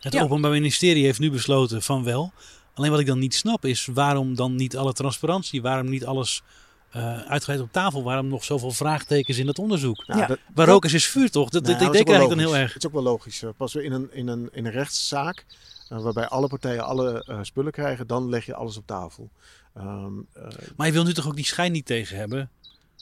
Het 0.01 0.13
Ja. 0.13 0.23
Openbaar 0.23 0.51
Ministerie 0.51 1.05
heeft 1.05 1.19
nu 1.19 1.31
besloten 1.31 1.83
van 1.83 2.05
wel. 2.05 2.33
Alleen 2.75 2.91
wat 2.91 3.01
ik 3.01 3.07
dan 3.07 3.19
niet 3.19 3.35
snap 3.35 3.65
is 3.65 3.87
waarom 3.87 4.35
dan 4.35 4.55
niet 4.55 4.77
alle 4.77 4.93
transparantie, 4.93 5.63
waarom 5.63 5.89
niet 5.89 6.05
alles 6.07 6.43
eh 6.91 7.19
uitgebreid 7.21 7.61
op 7.61 7.73
tafel, 7.73 8.03
waarom 8.03 8.29
nog 8.29 8.45
zoveel 8.45 8.71
vraagtekens 8.71 9.39
in 9.39 9.47
dat 9.47 9.59
onderzoek. 9.59 10.07
Nou, 10.07 10.21
Ja. 10.21 10.27
dat- 10.27 10.39
Waar 10.55 10.67
dat- 10.67 10.75
rook 10.75 10.85
is, 10.85 10.93
is 10.93 11.07
vuur 11.07 11.31
toch? 11.31 11.49
Dat, 11.51 11.63
Nou, 11.63 11.75
dat, 11.75 11.83
dat 11.85 11.89
ik 11.89 12.01
is 12.01 12.05
denk 12.05 12.09
ook 12.09 12.15
eigenlijk 12.15 12.41
dan 12.41 12.53
heel 12.53 12.63
erg. 12.63 12.73
Het 12.75 12.83
is 12.83 12.89
ook 12.89 12.95
wel 12.95 13.03
logisch. 13.13 13.43
Pas 13.57 13.73
weer 13.73 13.85
in 13.85 13.93
een, 13.93 14.09
in 14.13 14.29
een, 14.29 14.49
in 14.53 14.67
een 14.67 14.73
rechtszaak, 14.73 15.47
waarbij 15.89 16.27
alle 16.29 16.49
partijen 16.49 16.85
alle 16.85 17.25
eh, 17.25 17.39
spullen 17.43 17.73
krijgen, 17.73 18.07
dan 18.07 18.29
leg 18.29 18.47
je 18.47 18.55
alles 18.55 18.77
op 18.77 18.87
tafel. 18.87 19.31
Ehm, 19.75 20.13
eh, 20.33 20.43
Maar 20.77 20.87
je 20.87 20.93
wil 20.93 21.05
nu 21.05 21.13
toch 21.15 21.27
ook 21.27 21.37
die 21.37 21.45
schijn 21.45 21.73
niet 21.73 21.87
tegen 21.87 22.17
hebben? 22.17 22.51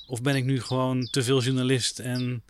Of 0.06 0.22
ben 0.22 0.36
ik 0.36 0.44
nu 0.44 0.60
gewoon 0.60 1.04
te 1.10 1.22
veel 1.22 1.42
journalist 1.42 1.98
en 1.98 2.42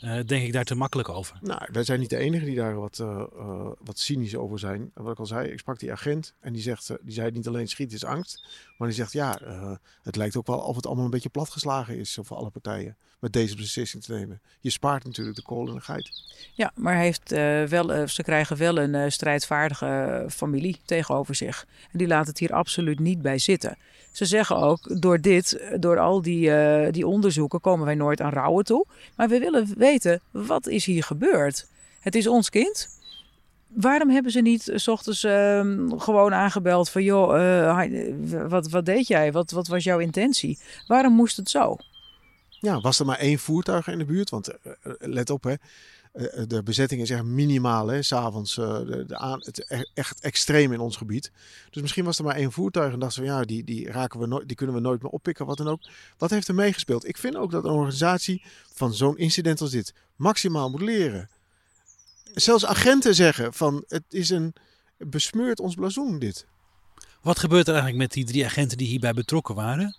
eh, 0.00 0.18
denk 0.26 0.44
ik 0.46 0.52
daar 0.52 0.64
te 0.64 0.74
makkelijk 0.74 1.08
over? 1.08 1.38
nou, 1.42 1.60
wij 1.72 1.84
zijn 1.84 2.00
niet 2.00 2.10
de 2.10 2.16
enigen 2.16 2.46
die 2.46 2.56
daar 2.56 2.74
wat, 2.74 2.98
eh, 2.98 3.22
eh, 3.38 3.70
wat 3.78 3.98
cynisch 3.98 4.36
over 4.36 4.58
zijn. 4.58 4.90
En 4.94 5.02
wat 5.02 5.12
ik 5.12 5.18
al 5.18 5.26
zei, 5.26 5.48
ik 5.48 5.58
sprak 5.58 5.78
die 5.78 5.92
agent 5.92 6.34
en 6.40 6.52
die, 6.52 6.62
zegt, 6.62 6.90
eh, 6.90 6.96
die 7.02 7.14
zei 7.14 7.30
niet 7.30 7.48
alleen 7.48 7.68
schiet 7.68 7.92
is 7.92 8.04
angst, 8.04 8.44
maar 8.80 8.88
die 8.88 8.98
zegt 8.98 9.12
ja, 9.12 9.38
eh, 9.40 9.72
het 10.02 10.16
lijkt 10.16 10.36
ook 10.36 10.46
wel 10.46 10.58
of 10.58 10.76
het 10.76 10.86
allemaal 10.86 11.04
een 11.04 11.10
beetje 11.10 11.28
platgeslagen 11.28 11.98
is 11.98 12.18
voor 12.22 12.36
alle 12.36 12.50
partijen 12.50 12.96
met 13.18 13.32
deze 13.32 13.56
beslissing 13.56 14.02
te 14.02 14.12
nemen. 14.12 14.40
Je 14.60 14.70
spaart 14.70 15.04
natuurlijk 15.04 15.36
de 15.36 15.42
kool 15.42 15.68
en 15.68 15.74
de 15.74 15.80
geit. 15.80 16.10
Ja, 16.54 16.72
maar 16.74 16.96
heeft, 16.96 17.32
eh, 17.32 17.64
wel, 17.64 17.92
eh, 17.92 18.06
ze 18.06 18.22
krijgen 18.22 18.56
wel 18.56 18.78
een 18.78 18.94
eh, 18.94 19.10
strijdvaardige 19.10 19.86
eh, 19.86 20.30
familie 20.30 20.80
tegenover 20.84 21.34
zich. 21.34 21.66
En 21.92 21.98
die 21.98 22.06
laat 22.06 22.26
het 22.26 22.38
hier 22.38 22.52
absoluut 22.52 22.98
niet 22.98 23.22
bij 23.22 23.38
zitten. 23.38 23.76
Ze 24.12 24.24
zeggen 24.24 24.56
ook, 24.56 25.00
door 25.00 25.20
dit, 25.20 25.52
eh, 25.52 25.78
door 25.78 25.98
al 25.98 26.22
die, 26.22 26.50
eh, 26.50 26.92
die 26.92 27.06
onderzoeken 27.06 27.60
komen 27.60 27.86
wij 27.86 27.94
nooit 27.94 28.20
aan 28.20 28.32
rouwen 28.32 28.64
toe. 28.64 28.86
Maar 29.16 29.28
we 29.28 29.38
willen 29.38 29.74
weten, 29.76 30.20
wat 30.30 30.66
is 30.66 30.84
hier 30.84 31.02
gebeurd? 31.02 31.66
Het 32.00 32.14
is 32.14 32.26
ons 32.26 32.50
kind. 32.50 32.99
Waarom 33.74 34.10
hebben 34.10 34.32
ze 34.32 34.40
niet 34.40 34.68
eh, 34.68 34.78
s 34.78 34.88
ochtends 34.88 35.24
ehm, 35.24 35.98
gewoon 35.98 36.34
aangebeld 36.34 36.90
van... 36.90 37.02
joh, 37.02 37.62
eh, 37.62 38.48
wat, 38.48 38.68
wat 38.68 38.84
deed 38.84 39.06
jij? 39.06 39.32
Wat, 39.32 39.50
wat 39.50 39.66
was 39.66 39.84
jouw 39.84 39.98
intentie? 39.98 40.58
Waarom 40.86 41.12
moest 41.12 41.36
het 41.36 41.50
zo? 41.50 41.76
Ja, 42.48 42.80
was 42.80 42.98
er 42.98 43.06
maar 43.06 43.18
één 43.18 43.38
voertuig 43.38 43.88
in 43.88 43.98
de 43.98 44.04
buurt? 44.04 44.30
Want 44.30 44.48
eh, 44.48 44.72
let 44.98 45.30
op, 45.30 45.44
hè. 45.44 45.54
de 46.46 46.62
bezetting 46.62 47.00
is 47.00 47.10
echt 47.10 47.22
minimaal, 47.22 47.86
hè, 47.86 48.02
s'avonds. 48.02 48.56
Het 48.56 49.64
e-, 49.68 49.84
echt 49.94 50.20
extreem 50.20 50.72
in 50.72 50.80
ons 50.80 50.96
gebied. 50.96 51.32
Dus 51.70 51.82
misschien 51.82 52.04
was 52.04 52.18
er 52.18 52.24
maar 52.24 52.36
één 52.36 52.52
voertuig 52.52 52.92
en 52.92 52.98
dachten 52.98 53.22
we, 53.22 53.28
ja, 53.28 53.42
die, 53.42 53.64
die, 53.64 53.90
raken 53.90 54.20
we 54.20 54.26
nooit, 54.26 54.46
die 54.46 54.56
kunnen 54.56 54.74
we 54.74 54.80
nooit 54.80 55.02
meer 55.02 55.10
oppikken, 55.10 55.46
wat 55.46 55.56
dan 55.56 55.68
ook. 55.68 55.80
Wat 56.18 56.30
heeft 56.30 56.48
er 56.48 56.54
meegespeeld? 56.54 57.08
Ik 57.08 57.16
vind 57.16 57.36
ook 57.36 57.50
dat 57.50 57.64
een 57.64 57.70
organisatie 57.70 58.42
van 58.72 58.94
zo'n 58.94 59.18
incident 59.18 59.60
als 59.60 59.70
dit 59.70 59.94
maximaal 60.16 60.70
moet 60.70 60.82
leren. 60.82 61.28
Zelfs 62.34 62.66
agenten 62.66 63.14
zeggen 63.14 63.52
van, 63.52 63.84
het 63.88 64.04
is 64.08 64.30
een, 64.30 64.54
besmeurt 64.98 65.60
ons 65.60 65.74
blazoen 65.74 66.18
dit. 66.18 66.46
Wat 67.22 67.38
gebeurt 67.38 67.66
er 67.66 67.74
eigenlijk 67.74 68.02
met 68.02 68.12
die 68.12 68.24
drie 68.24 68.44
agenten 68.44 68.78
die 68.78 68.86
hierbij 68.86 69.12
betrokken 69.12 69.54
waren? 69.54 69.96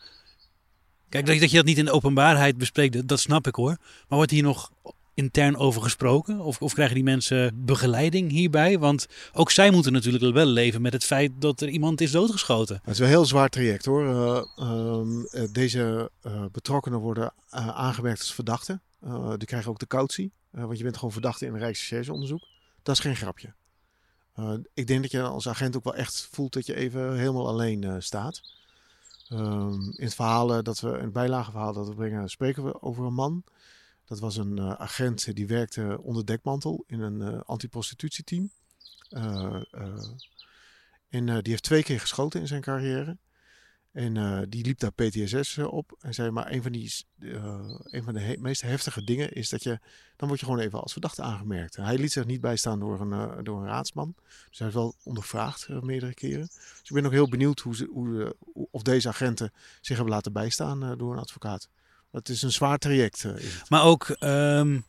Kijk, 1.09 1.25
dat 1.25 1.51
je 1.51 1.57
dat 1.57 1.65
niet 1.65 1.77
in 1.77 1.85
de 1.85 1.91
openbaarheid 1.91 2.57
bespreekt, 2.57 3.07
dat 3.07 3.19
snap 3.19 3.47
ik 3.47 3.55
hoor. 3.55 3.77
Maar 3.77 4.17
wordt 4.17 4.31
hier 4.31 4.43
nog 4.43 4.71
intern 5.13 5.57
over 5.57 5.81
gesproken? 5.81 6.39
Of, 6.39 6.61
of 6.61 6.73
krijgen 6.73 6.95
die 6.95 7.03
mensen 7.03 7.65
begeleiding 7.65 8.31
hierbij? 8.31 8.79
Want 8.79 9.07
ook 9.33 9.51
zij 9.51 9.71
moeten 9.71 9.91
natuurlijk 9.91 10.33
wel 10.33 10.45
leven 10.45 10.81
met 10.81 10.93
het 10.93 11.03
feit 11.03 11.31
dat 11.39 11.61
er 11.61 11.69
iemand 11.69 12.01
is 12.01 12.11
doodgeschoten. 12.11 12.79
Het 12.83 12.93
is 12.93 12.99
wel 12.99 13.07
een 13.07 13.13
heel 13.13 13.25
zwaar 13.25 13.49
traject 13.49 13.85
hoor. 13.85 14.03
Uh, 14.03 14.41
uh, 14.59 15.47
deze 15.51 16.11
uh, 16.25 16.45
betrokkenen 16.51 16.99
worden 16.99 17.33
aangemerkt 17.49 18.19
als 18.19 18.33
verdachten. 18.33 18.81
die 19.37 19.47
krijgen 19.47 19.69
ook 19.69 19.79
de 19.79 19.87
cautie. 19.87 20.31
Want 20.51 20.77
je 20.77 20.83
bent 20.83 20.95
gewoon 20.95 21.11
verdachte 21.11 21.45
in 21.45 21.53
een 21.53 21.59
Rijksrechercheonderzoek. 21.59 22.41
Dat 22.83 22.95
is 22.95 23.01
geen 23.01 23.15
grapje. 23.15 23.53
ik 24.73 24.87
denk 24.87 25.01
dat 25.01 25.11
je 25.11 25.21
als 25.21 25.47
agent 25.47 25.75
ook 25.75 25.83
wel 25.83 25.95
echt 25.95 26.27
voelt 26.31 26.53
dat 26.53 26.65
je 26.65 26.75
even 26.75 27.17
helemaal 27.17 27.47
alleen 27.47 28.01
staat. 28.03 28.41
Um, 29.29 29.81
in 29.81 30.03
het 30.03 30.15
verhaal 30.15 30.63
dat 30.63 30.79
we, 30.79 30.87
in 30.87 31.03
het 31.03 31.13
bijlageverhaal 31.13 31.73
dat 31.73 31.87
we 31.87 31.95
brengen, 31.95 32.29
spreken 32.29 32.63
we 32.63 32.81
over 32.81 33.05
een 33.05 33.13
man. 33.13 33.43
Dat 34.05 34.19
was 34.19 34.37
een 34.37 34.61
agent 34.61 35.35
die 35.35 35.47
werkte 35.47 35.99
onder 36.01 36.25
dekmantel 36.25 36.83
in 36.87 36.99
een 36.99 37.43
antiprostitutieteam. 37.43 38.51
En 41.09 41.25
die 41.25 41.51
heeft 41.51 41.63
twee 41.63 41.83
keer 41.83 41.99
geschoten 41.99 42.39
in 42.39 42.47
zijn 42.47 42.61
carrière. 42.61 43.17
En 43.91 44.45
die 44.49 44.65
liep 44.65 44.80
daar 44.80 44.91
PTSS 44.91 45.58
op. 45.58 45.97
En 45.99 46.13
zei 46.13 46.32
maar 46.32 46.51
een 46.51 46.62
van, 46.62 46.71
die, 46.71 46.93
een 47.84 48.04
van 48.04 48.13
de 48.13 48.38
meest 48.39 48.62
heftige 48.62 49.04
dingen 49.04 49.32
is 49.32 49.49
dat 49.49 49.63
je... 49.63 49.80
Dan 50.15 50.27
word 50.27 50.39
je 50.39 50.45
gewoon 50.45 50.62
even 50.62 50.82
als 50.82 50.91
verdachte 50.91 51.21
aangemerkt. 51.21 51.75
hij 51.75 51.97
liet 51.97 52.12
zich 52.12 52.25
niet 52.25 52.41
bijstaan 52.41 52.80
door 52.80 53.01
een, 53.01 53.43
door 53.43 53.62
een 53.62 53.67
raadsman. 53.67 54.15
Dus 54.49 54.60
hij 54.60 54.67
is 54.67 54.73
wel 54.73 54.95
ondervraagd 55.04 55.69
meerdere 55.69 56.13
keren. 56.13 56.47
Dus 56.47 56.82
ik 56.84 56.93
ben 56.93 57.06
ook 57.06 57.12
heel 57.12 57.30
benieuwd 57.30 57.60
hoe 57.60 57.75
ze, 57.75 57.88
hoe, 57.91 58.36
of 58.71 58.82
deze 58.82 59.08
agenten 59.08 59.54
zich 59.82 59.95
hebben 59.95 60.13
laten 60.13 60.34
bijstaan 60.34 60.97
door 60.97 61.13
een 61.13 61.19
advocaat. 61.19 61.69
Het 62.12 62.30
is 62.30 62.41
een 62.41 62.51
zwaar 62.51 62.77
traject. 62.77 63.25
Maar 63.69 63.84
ook, 63.84 64.15
um, 64.19 64.86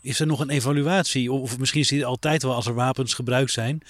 is 0.00 0.20
er 0.20 0.26
nog 0.26 0.40
een 0.40 0.50
evaluatie? 0.50 1.32
Of 1.32 1.58
misschien 1.58 1.80
is 1.80 1.90
het 1.90 2.04
altijd 2.04 2.42
wel 2.42 2.54
als 2.54 2.66
er 2.66 2.74
wapens 2.74 3.14
gebruikt 3.14 3.50
zijn. 3.50 3.82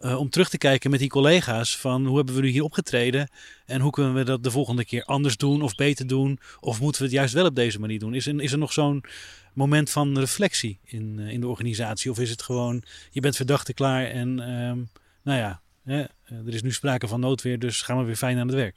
Uh, 0.00 0.18
om 0.18 0.30
terug 0.30 0.48
te 0.48 0.58
kijken 0.58 0.90
met 0.90 1.00
die 1.00 1.08
collega's 1.08 1.78
van 1.78 2.06
hoe 2.06 2.16
hebben 2.16 2.34
we 2.34 2.40
nu 2.40 2.48
hier 2.48 2.62
opgetreden 2.62 3.30
en 3.66 3.80
hoe 3.80 3.90
kunnen 3.90 4.14
we 4.14 4.24
dat 4.24 4.42
de 4.42 4.50
volgende 4.50 4.84
keer 4.84 5.04
anders 5.04 5.36
doen 5.36 5.62
of 5.62 5.74
beter 5.74 6.06
doen 6.06 6.38
of 6.60 6.80
moeten 6.80 7.00
we 7.00 7.06
het 7.06 7.16
juist 7.16 7.34
wel 7.34 7.46
op 7.46 7.54
deze 7.54 7.80
manier 7.80 7.98
doen? 7.98 8.14
Is 8.14 8.26
er, 8.26 8.40
is 8.40 8.52
er 8.52 8.58
nog 8.58 8.72
zo'n 8.72 9.04
moment 9.52 9.90
van 9.90 10.18
reflectie 10.18 10.78
in, 10.84 11.18
uh, 11.18 11.30
in 11.30 11.40
de 11.40 11.46
organisatie 11.46 12.10
of 12.10 12.18
is 12.18 12.30
het 12.30 12.42
gewoon 12.42 12.82
je 13.10 13.20
bent 13.20 13.36
verdachte 13.36 13.74
klaar 13.74 14.04
en 14.06 14.50
um, 14.50 14.88
nou 15.22 15.38
ja, 15.38 15.60
hè, 15.82 16.00
er 16.24 16.54
is 16.54 16.62
nu 16.62 16.72
sprake 16.72 17.08
van 17.08 17.20
noodweer 17.20 17.58
dus 17.58 17.82
gaan 17.82 17.98
we 17.98 18.04
weer 18.04 18.16
fijn 18.16 18.38
aan 18.38 18.46
het 18.46 18.56
werk? 18.56 18.76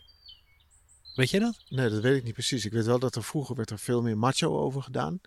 Weet 1.15 1.29
je 1.29 1.39
dat? 1.39 1.63
Nee, 1.69 1.89
dat 1.89 2.01
weet 2.01 2.17
ik 2.17 2.23
niet 2.23 2.34
precies. 2.34 2.65
Ik 2.65 2.71
weet 2.71 2.86
wel 2.86 2.99
dat 2.99 3.15
er 3.15 3.23
vroeger 3.23 3.55
werd 3.55 3.69
er 3.69 3.79
veel 3.79 4.01
meer 4.01 4.17
macho 4.17 4.60
over 4.60 4.82
gedaan. 4.82 5.21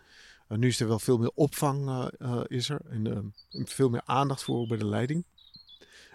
Uh, 0.49 0.59
nu 0.59 0.69
is 0.69 0.81
er 0.81 0.89
wel 0.89 0.99
veel 0.99 1.19
meer 1.19 1.31
opvang 1.35 2.11
is 2.47 2.69
er. 2.69 2.81
En 2.91 3.35
veel 3.51 3.89
meer 3.89 4.03
aandacht 4.05 4.43
voor 4.43 4.67
bij 4.67 4.79
de 4.79 4.87
leiding. 4.87 5.25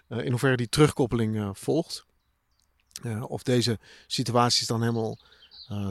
In 0.09 0.29
hoeverre 0.29 0.57
die 0.57 0.69
terugkoppeling 0.69 1.57
volgt. 1.57 2.05
of 3.21 3.43
deze 3.43 3.79
situaties 4.07 4.67
dan 4.67 4.81
helemaal 4.81 5.17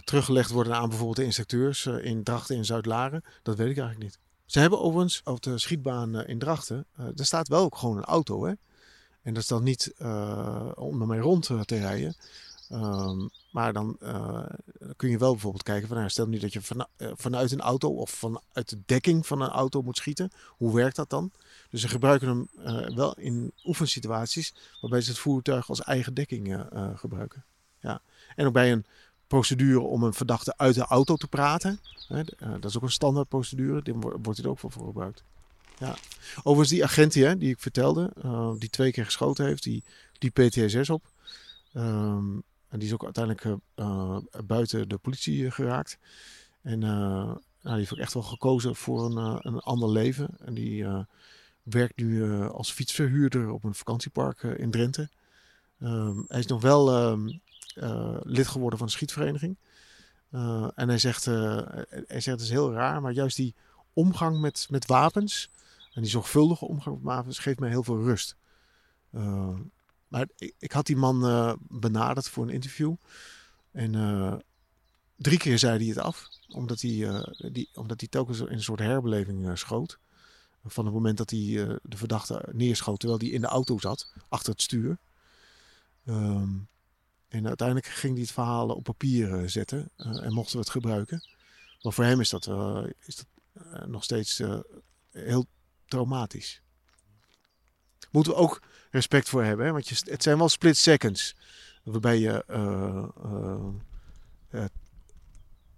teruggelegd 0.04 0.50
worden 0.50 0.74
aan 0.74 0.88
bijvoorbeeld 0.88 1.16
de 1.16 1.24
instructeurs 1.24 1.86
in 1.86 2.22
Drachten 2.22 2.56
en 2.56 2.64
Zuid-Laren. 2.64 3.24
Dat 3.42 3.56
weet 3.56 3.70
ik 3.70 3.78
eigenlijk 3.78 4.10
niet. 4.10 4.18
Ze 4.44 4.58
hebben 4.58 4.80
overigens 4.80 5.20
op 5.24 5.42
de 5.42 5.58
schietbaan 5.58 6.24
in 6.24 6.38
Drachten. 6.38 6.86
daar 6.96 7.26
staat 7.26 7.48
wel 7.48 7.62
ook 7.62 7.76
gewoon 7.76 7.96
een 7.96 8.04
auto. 8.04 8.44
Hè? 8.44 8.52
En 9.22 9.34
dat 9.34 9.42
is 9.42 9.48
dan 9.48 9.62
niet 9.62 9.94
om 10.74 11.00
ermee 11.00 11.20
rond 11.20 11.42
te 11.42 11.78
rijden. 11.78 12.16
Um, 12.72 13.30
maar 13.50 13.72
dan 13.72 13.96
uh, 14.02 14.44
kun 14.96 15.10
je 15.10 15.18
wel 15.18 15.32
bijvoorbeeld 15.32 15.62
kijken 15.62 15.88
van, 15.88 15.96
nou, 15.96 16.10
stel 16.10 16.26
nu 16.26 16.38
dat 16.38 16.52
je 16.52 16.62
van, 16.62 16.86
uh, 16.98 17.10
vanuit 17.14 17.52
een 17.52 17.60
auto 17.60 17.88
of 17.88 18.10
vanuit 18.10 18.68
de 18.68 18.78
dekking 18.86 19.26
van 19.26 19.40
een 19.40 19.48
auto 19.48 19.82
moet 19.82 19.96
schieten. 19.96 20.30
Hoe 20.48 20.74
werkt 20.74 20.96
dat 20.96 21.10
dan? 21.10 21.30
Dus 21.76 21.84
ze 21.84 21.90
gebruiken 21.90 22.28
hem 22.28 22.48
uh, 22.58 22.96
wel 22.96 23.14
in 23.18 23.52
oefensituaties 23.64 24.54
waarbij 24.80 25.00
ze 25.00 25.10
het 25.10 25.18
voertuig 25.18 25.68
als 25.68 25.82
eigen 25.82 26.14
dekking 26.14 26.66
gebruiken. 26.94 27.44
Ja. 27.80 28.00
En 28.36 28.46
ook 28.46 28.52
bij 28.52 28.72
een 28.72 28.84
procedure 29.26 29.80
om 29.80 30.02
een 30.02 30.14
verdachte 30.14 30.56
uit 30.56 30.74
de 30.74 30.84
auto 30.84 31.16
te 31.16 31.26
praten. 31.26 31.80
Hè, 32.08 32.22
dat 32.60 32.64
is 32.64 32.76
ook 32.76 32.82
een 32.82 32.90
standaard 32.90 33.28
procedure. 33.28 33.94
Wordt 33.98 34.36
dit 34.36 34.46
ook 34.46 34.58
voor 34.58 34.70
gebruikt. 34.70 35.24
Ja. 35.78 35.96
Overigens 36.36 36.68
die 36.68 36.84
agent 36.84 37.12
die, 37.12 37.36
die 37.36 37.50
ik 37.50 37.60
vertelde, 37.60 38.12
die 38.58 38.70
twee 38.70 38.92
keer 38.92 39.04
geschoten 39.04 39.46
heeft, 39.46 39.62
die, 39.62 39.84
die 40.18 40.30
PTSS 40.30 40.90
op. 40.90 41.04
Um, 41.74 42.42
en 42.68 42.78
die 42.78 42.88
is 42.88 42.94
ook 42.94 43.04
uiteindelijk 43.04 43.60
buiten 44.46 44.88
de 44.88 44.98
politie 44.98 45.50
geraakt. 45.50 45.98
En 46.62 46.78
nou, 46.78 47.38
die 47.62 47.72
heeft 47.72 47.92
ook 47.92 47.98
echt 47.98 48.14
wel 48.14 48.22
gekozen 48.22 48.76
voor 48.76 49.04
een, 49.04 49.40
een 49.46 49.60
ander 49.60 49.90
leven. 49.90 50.28
En 50.44 50.54
die 50.54 50.86
werkt 51.70 51.96
nu 51.96 52.42
als 52.48 52.70
fietsverhuurder 52.70 53.50
op 53.50 53.64
een 53.64 53.74
vakantiepark 53.74 54.42
in 54.42 54.70
Drenthe. 54.70 55.08
Um, 55.82 56.24
hij 56.28 56.38
is 56.38 56.46
nog 56.46 56.60
wel 56.60 57.10
um, 57.10 57.40
lid 58.22 58.46
geworden 58.46 58.78
van 58.78 58.86
de 58.86 58.92
schietvereniging. 58.92 59.56
en 60.74 60.88
hij 60.88 60.98
zegt, 60.98 61.24
hij 61.24 61.86
zegt 62.08 62.26
het 62.26 62.40
is 62.40 62.50
heel 62.50 62.72
raar, 62.72 63.00
maar 63.00 63.12
juist 63.12 63.36
die 63.36 63.54
omgang 63.92 64.40
met, 64.40 64.66
met 64.70 64.86
wapens 64.86 65.50
en 65.92 66.02
die 66.02 66.10
zorgvuldige 66.10 66.64
omgang 66.64 66.96
met 66.96 67.04
wapens 67.04 67.38
geeft 67.38 67.60
mij 67.60 67.68
heel 67.68 67.84
veel 67.84 68.02
rust. 68.02 68.36
Uh, 69.10 69.58
maar 70.08 70.26
ik, 70.36 70.54
ik 70.58 70.72
had 70.72 70.86
die 70.86 70.96
man 70.96 71.20
benaderd 71.68 72.28
voor 72.28 72.44
een 72.44 72.54
interview. 72.54 72.94
En 73.72 74.42
drie 75.16 75.38
keer 75.38 75.58
zei 75.58 75.78
hij 75.78 75.86
het 75.86 75.98
af. 75.98 76.28
Omdat 76.48 76.80
hij, 76.80 77.24
die, 77.52 77.68
omdat 77.74 78.00
hij 78.00 78.08
telkens 78.08 78.40
in 78.40 78.52
een 78.52 78.62
soort 78.62 78.80
herbeleving 78.80 79.58
schoot. 79.58 79.98
Van 80.66 80.84
het 80.84 80.94
moment 80.94 81.16
dat 81.16 81.30
hij 81.30 81.38
de 81.82 81.96
verdachte 81.96 82.48
neerschoot 82.52 82.98
terwijl 82.98 83.20
hij 83.20 83.28
in 83.28 83.40
de 83.40 83.46
auto 83.46 83.78
zat. 83.78 84.12
Achter 84.28 84.52
het 84.52 84.62
stuur. 84.62 84.98
Um, 86.06 86.68
en 87.28 87.46
uiteindelijk 87.46 87.86
ging 87.86 88.12
hij 88.12 88.22
het 88.22 88.32
verhaal 88.32 88.68
op 88.68 88.84
papier 88.84 89.50
zetten. 89.50 89.90
en 89.96 90.32
mochten 90.32 90.52
we 90.52 90.60
het 90.60 90.70
gebruiken. 90.70 91.24
Maar 91.82 91.92
voor 91.92 92.04
hem 92.04 92.20
is 92.20 92.30
dat, 92.30 92.50
is 93.04 93.16
dat 93.16 93.26
nog 93.88 94.04
steeds 94.04 94.42
heel 95.10 95.46
traumatisch. 95.86 96.62
Moeten 98.10 98.32
we 98.32 98.38
ook 98.38 98.62
respect 98.90 99.28
voor 99.28 99.44
hebben. 99.44 99.66
Hè? 99.66 99.72
Want 99.72 99.88
het 99.88 100.22
zijn 100.22 100.38
wel 100.38 100.48
split 100.48 100.76
seconds. 100.76 101.36
Waarbij 101.82 102.18
je 102.18 102.44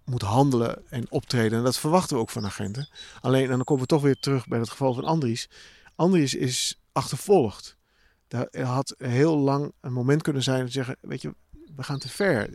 moet 0.09 0.23
handelen 0.23 0.83
en 0.91 1.11
optreden. 1.11 1.59
En 1.59 1.65
dat 1.65 1.79
verwachten 1.79 2.17
we 2.17 2.23
ook 2.23 2.31
van 2.31 2.45
agenten. 2.45 2.89
Alleen, 3.21 3.43
en 3.43 3.49
dan 3.49 3.65
komen 3.65 3.83
we 3.83 3.89
toch 3.89 4.03
weer 4.03 4.19
terug 4.19 4.47
bij 4.47 4.59
het 4.59 4.71
geval 4.71 4.95
van 4.95 5.05
Andries. 5.05 5.49
Andries 5.97 6.35
is 6.35 6.81
achtervolgd. 6.93 7.77
Daar 8.29 8.49
had 8.61 8.95
heel 8.99 9.39
lang 9.39 9.73
een 9.81 9.93
moment 9.93 10.23
kunnen 10.23 10.43
zijn 10.43 10.67
te 10.67 10.73
zeggen: 10.73 10.97
Weet 11.01 11.23
je, 11.23 11.35
we 11.77 11.83
gaan 11.83 11.99
te 11.99 12.09
ver. 12.09 12.51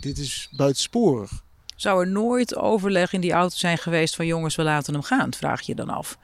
Dit 0.00 0.18
is 0.18 0.48
buitensporig. 0.56 1.44
Zou 1.76 2.00
er 2.00 2.08
nooit 2.08 2.56
overleg 2.56 3.12
in 3.12 3.20
die 3.20 3.32
auto 3.32 3.56
zijn 3.56 3.78
geweest 3.78 4.16
van 4.16 4.26
jongens, 4.26 4.56
we 4.56 4.62
laten 4.62 4.92
hem 4.92 5.02
gaan? 5.02 5.34
Vraag 5.34 5.60
je 5.60 5.74
dan 5.74 5.88
af. 5.88 6.18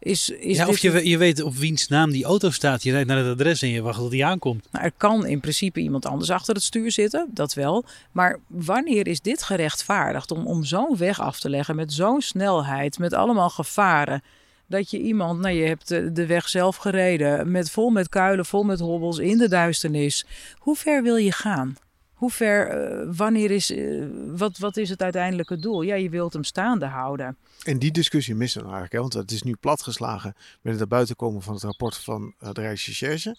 Is, 0.00 0.30
is 0.30 0.56
ja, 0.56 0.68
of 0.68 0.78
je, 0.78 1.08
je 1.08 1.18
weet 1.18 1.42
op 1.42 1.54
wiens 1.54 1.88
naam 1.88 2.10
die 2.10 2.24
auto 2.24 2.50
staat. 2.50 2.82
Je 2.82 2.90
rijdt 2.90 3.08
naar 3.08 3.18
het 3.18 3.26
adres 3.26 3.62
en 3.62 3.68
je 3.68 3.82
wacht 3.82 3.98
tot 3.98 4.10
die 4.10 4.24
aankomt. 4.24 4.68
Nou, 4.72 4.84
er 4.84 4.92
kan 4.96 5.26
in 5.26 5.40
principe 5.40 5.80
iemand 5.80 6.06
anders 6.06 6.30
achter 6.30 6.54
het 6.54 6.62
stuur 6.62 6.92
zitten, 6.92 7.28
dat 7.30 7.54
wel. 7.54 7.84
Maar 8.12 8.38
wanneer 8.46 9.06
is 9.06 9.20
dit 9.20 9.42
gerechtvaardigd 9.42 10.30
om, 10.30 10.46
om 10.46 10.64
zo'n 10.64 10.96
weg 10.96 11.20
af 11.20 11.40
te 11.40 11.50
leggen 11.50 11.76
met 11.76 11.92
zo'n 11.92 12.20
snelheid, 12.20 12.98
met 12.98 13.12
allemaal 13.12 13.50
gevaren? 13.50 14.22
Dat 14.66 14.90
je 14.90 15.00
iemand, 15.00 15.40
nou 15.40 15.54
je 15.54 15.66
hebt 15.66 15.88
de, 15.88 16.12
de 16.12 16.26
weg 16.26 16.48
zelf 16.48 16.76
gereden, 16.76 17.50
met, 17.50 17.70
vol 17.70 17.90
met 17.90 18.08
kuilen, 18.08 18.46
vol 18.46 18.62
met 18.62 18.80
hobbels, 18.80 19.18
in 19.18 19.38
de 19.38 19.48
duisternis. 19.48 20.26
Hoe 20.58 20.76
ver 20.76 21.02
wil 21.02 21.16
je 21.16 21.32
gaan? 21.32 21.76
Hoe 22.18 22.30
ver, 22.30 22.90
uh, 22.90 23.16
wanneer 23.16 23.50
is, 23.50 23.70
uh, 23.70 24.06
wat, 24.36 24.58
wat 24.58 24.76
is 24.76 24.88
het 24.88 25.02
uiteindelijke 25.02 25.58
doel? 25.58 25.82
Ja, 25.82 25.94
je 25.94 26.10
wilt 26.10 26.32
hem 26.32 26.44
staande 26.44 26.86
houden. 26.86 27.36
En 27.64 27.78
die 27.78 27.90
discussie 27.90 28.34
missen 28.34 28.60
we 28.60 28.66
eigenlijk, 28.66 28.94
hè? 28.94 29.00
want 29.00 29.12
het 29.12 29.30
is 29.30 29.42
nu 29.42 29.56
platgeslagen 29.60 30.34
met 30.62 30.80
het 30.80 30.88
buiten 30.88 31.16
komen 31.16 31.42
van 31.42 31.54
het 31.54 31.62
rapport 31.62 31.96
van 31.96 32.34
uh, 32.42 32.52
de 32.52 32.60
Rijksrecherche. 32.60 33.36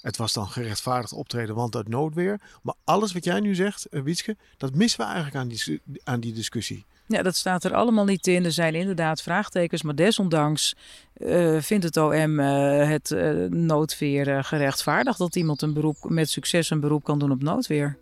Het 0.00 0.16
was 0.16 0.32
dan 0.32 0.46
gerechtvaardigd 0.46 1.12
optreden, 1.12 1.54
want 1.54 1.76
uit 1.76 1.88
noodweer. 1.88 2.40
Maar 2.62 2.74
alles 2.84 3.12
wat 3.12 3.24
jij 3.24 3.40
nu 3.40 3.54
zegt, 3.54 3.86
Wietske, 3.90 4.36
dat 4.56 4.74
missen 4.74 5.00
we 5.00 5.06
eigenlijk 5.06 5.36
aan 5.36 5.48
die, 5.48 5.80
aan 6.04 6.20
die 6.20 6.32
discussie. 6.32 6.84
Ja, 7.06 7.22
dat 7.22 7.36
staat 7.36 7.64
er 7.64 7.74
allemaal 7.74 8.04
niet 8.04 8.26
in. 8.26 8.44
Er 8.44 8.52
zijn 8.52 8.74
inderdaad 8.74 9.22
vraagtekens, 9.22 9.82
maar 9.82 9.94
desondanks 9.94 10.74
uh, 11.16 11.60
vindt 11.60 11.84
het 11.84 11.96
OM 11.96 12.40
uh, 12.40 12.88
het 12.88 13.10
uh, 13.10 13.50
noodweer 13.50 14.44
gerechtvaardigd 14.44 15.18
dat 15.18 15.36
iemand 15.36 15.62
een 15.62 15.72
beroep, 15.72 15.96
met 16.08 16.30
succes 16.30 16.70
een 16.70 16.80
beroep 16.80 17.04
kan 17.04 17.18
doen 17.18 17.30
op 17.30 17.42
noodweer. 17.42 17.98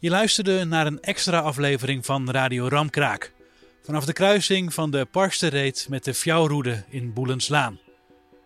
Je 0.00 0.10
luisterde 0.10 0.64
naar 0.64 0.86
een 0.86 1.00
extra 1.00 1.38
aflevering 1.38 2.06
van 2.06 2.30
Radio 2.30 2.68
Ramkraak. 2.68 3.32
Vanaf 3.82 4.04
de 4.04 4.12
kruising 4.12 4.74
van 4.74 4.90
de 4.90 5.04
Parksterreed 5.04 5.86
met 5.88 6.04
de 6.04 6.14
Fjouwroede 6.14 6.84
in 6.88 7.12
Boelenslaan. 7.12 7.78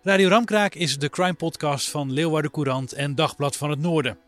Radio 0.03 0.29
Ramkraak 0.29 0.75
is 0.75 0.99
de 0.99 1.11
crime 1.11 1.35
podcast 1.35 1.91
van 1.91 2.13
Leeuwarden 2.13 2.51
Courant 2.51 2.93
en 2.93 3.15
Dagblad 3.15 3.57
van 3.57 3.71
het 3.71 3.79
Noorden. 3.79 4.19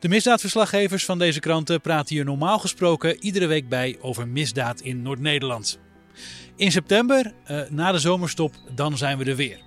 De 0.00 0.08
misdaadverslaggevers 0.08 1.04
van 1.04 1.18
deze 1.18 1.40
kranten 1.40 1.80
praten 1.80 2.14
hier 2.14 2.24
normaal 2.24 2.58
gesproken 2.58 3.24
iedere 3.24 3.46
week 3.46 3.68
bij 3.68 3.98
over 4.00 4.28
misdaad 4.28 4.80
in 4.80 5.02
Noord-Nederland. 5.02 5.78
In 6.56 6.72
september, 6.72 7.32
uh, 7.50 7.60
na 7.68 7.92
de 7.92 7.98
zomerstop, 7.98 8.54
dan 8.74 8.96
zijn 8.96 9.18
we 9.18 9.24
er 9.24 9.36
weer. 9.36 9.58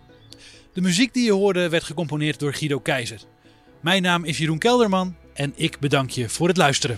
De 0.74 0.82
muziek 0.82 1.14
die 1.14 1.26
je 1.26 1.34
hoorde 1.34 1.70
werd 1.70 1.84
gecomponeerd 1.84 2.40
door 2.40 2.54
Guido 2.54 2.80
Keizer. 2.80 3.22
Mijn 3.82 4.02
naam 4.02 4.24
is 4.24 4.38
Jeroen 4.38 4.60
Kelderman 4.60 5.16
en 5.39 5.54
ik 5.56 5.80
bedank 5.80 6.10
je 6.10 6.30
voor 6.30 6.47
het 6.47 6.58
luisteren. 6.58 6.97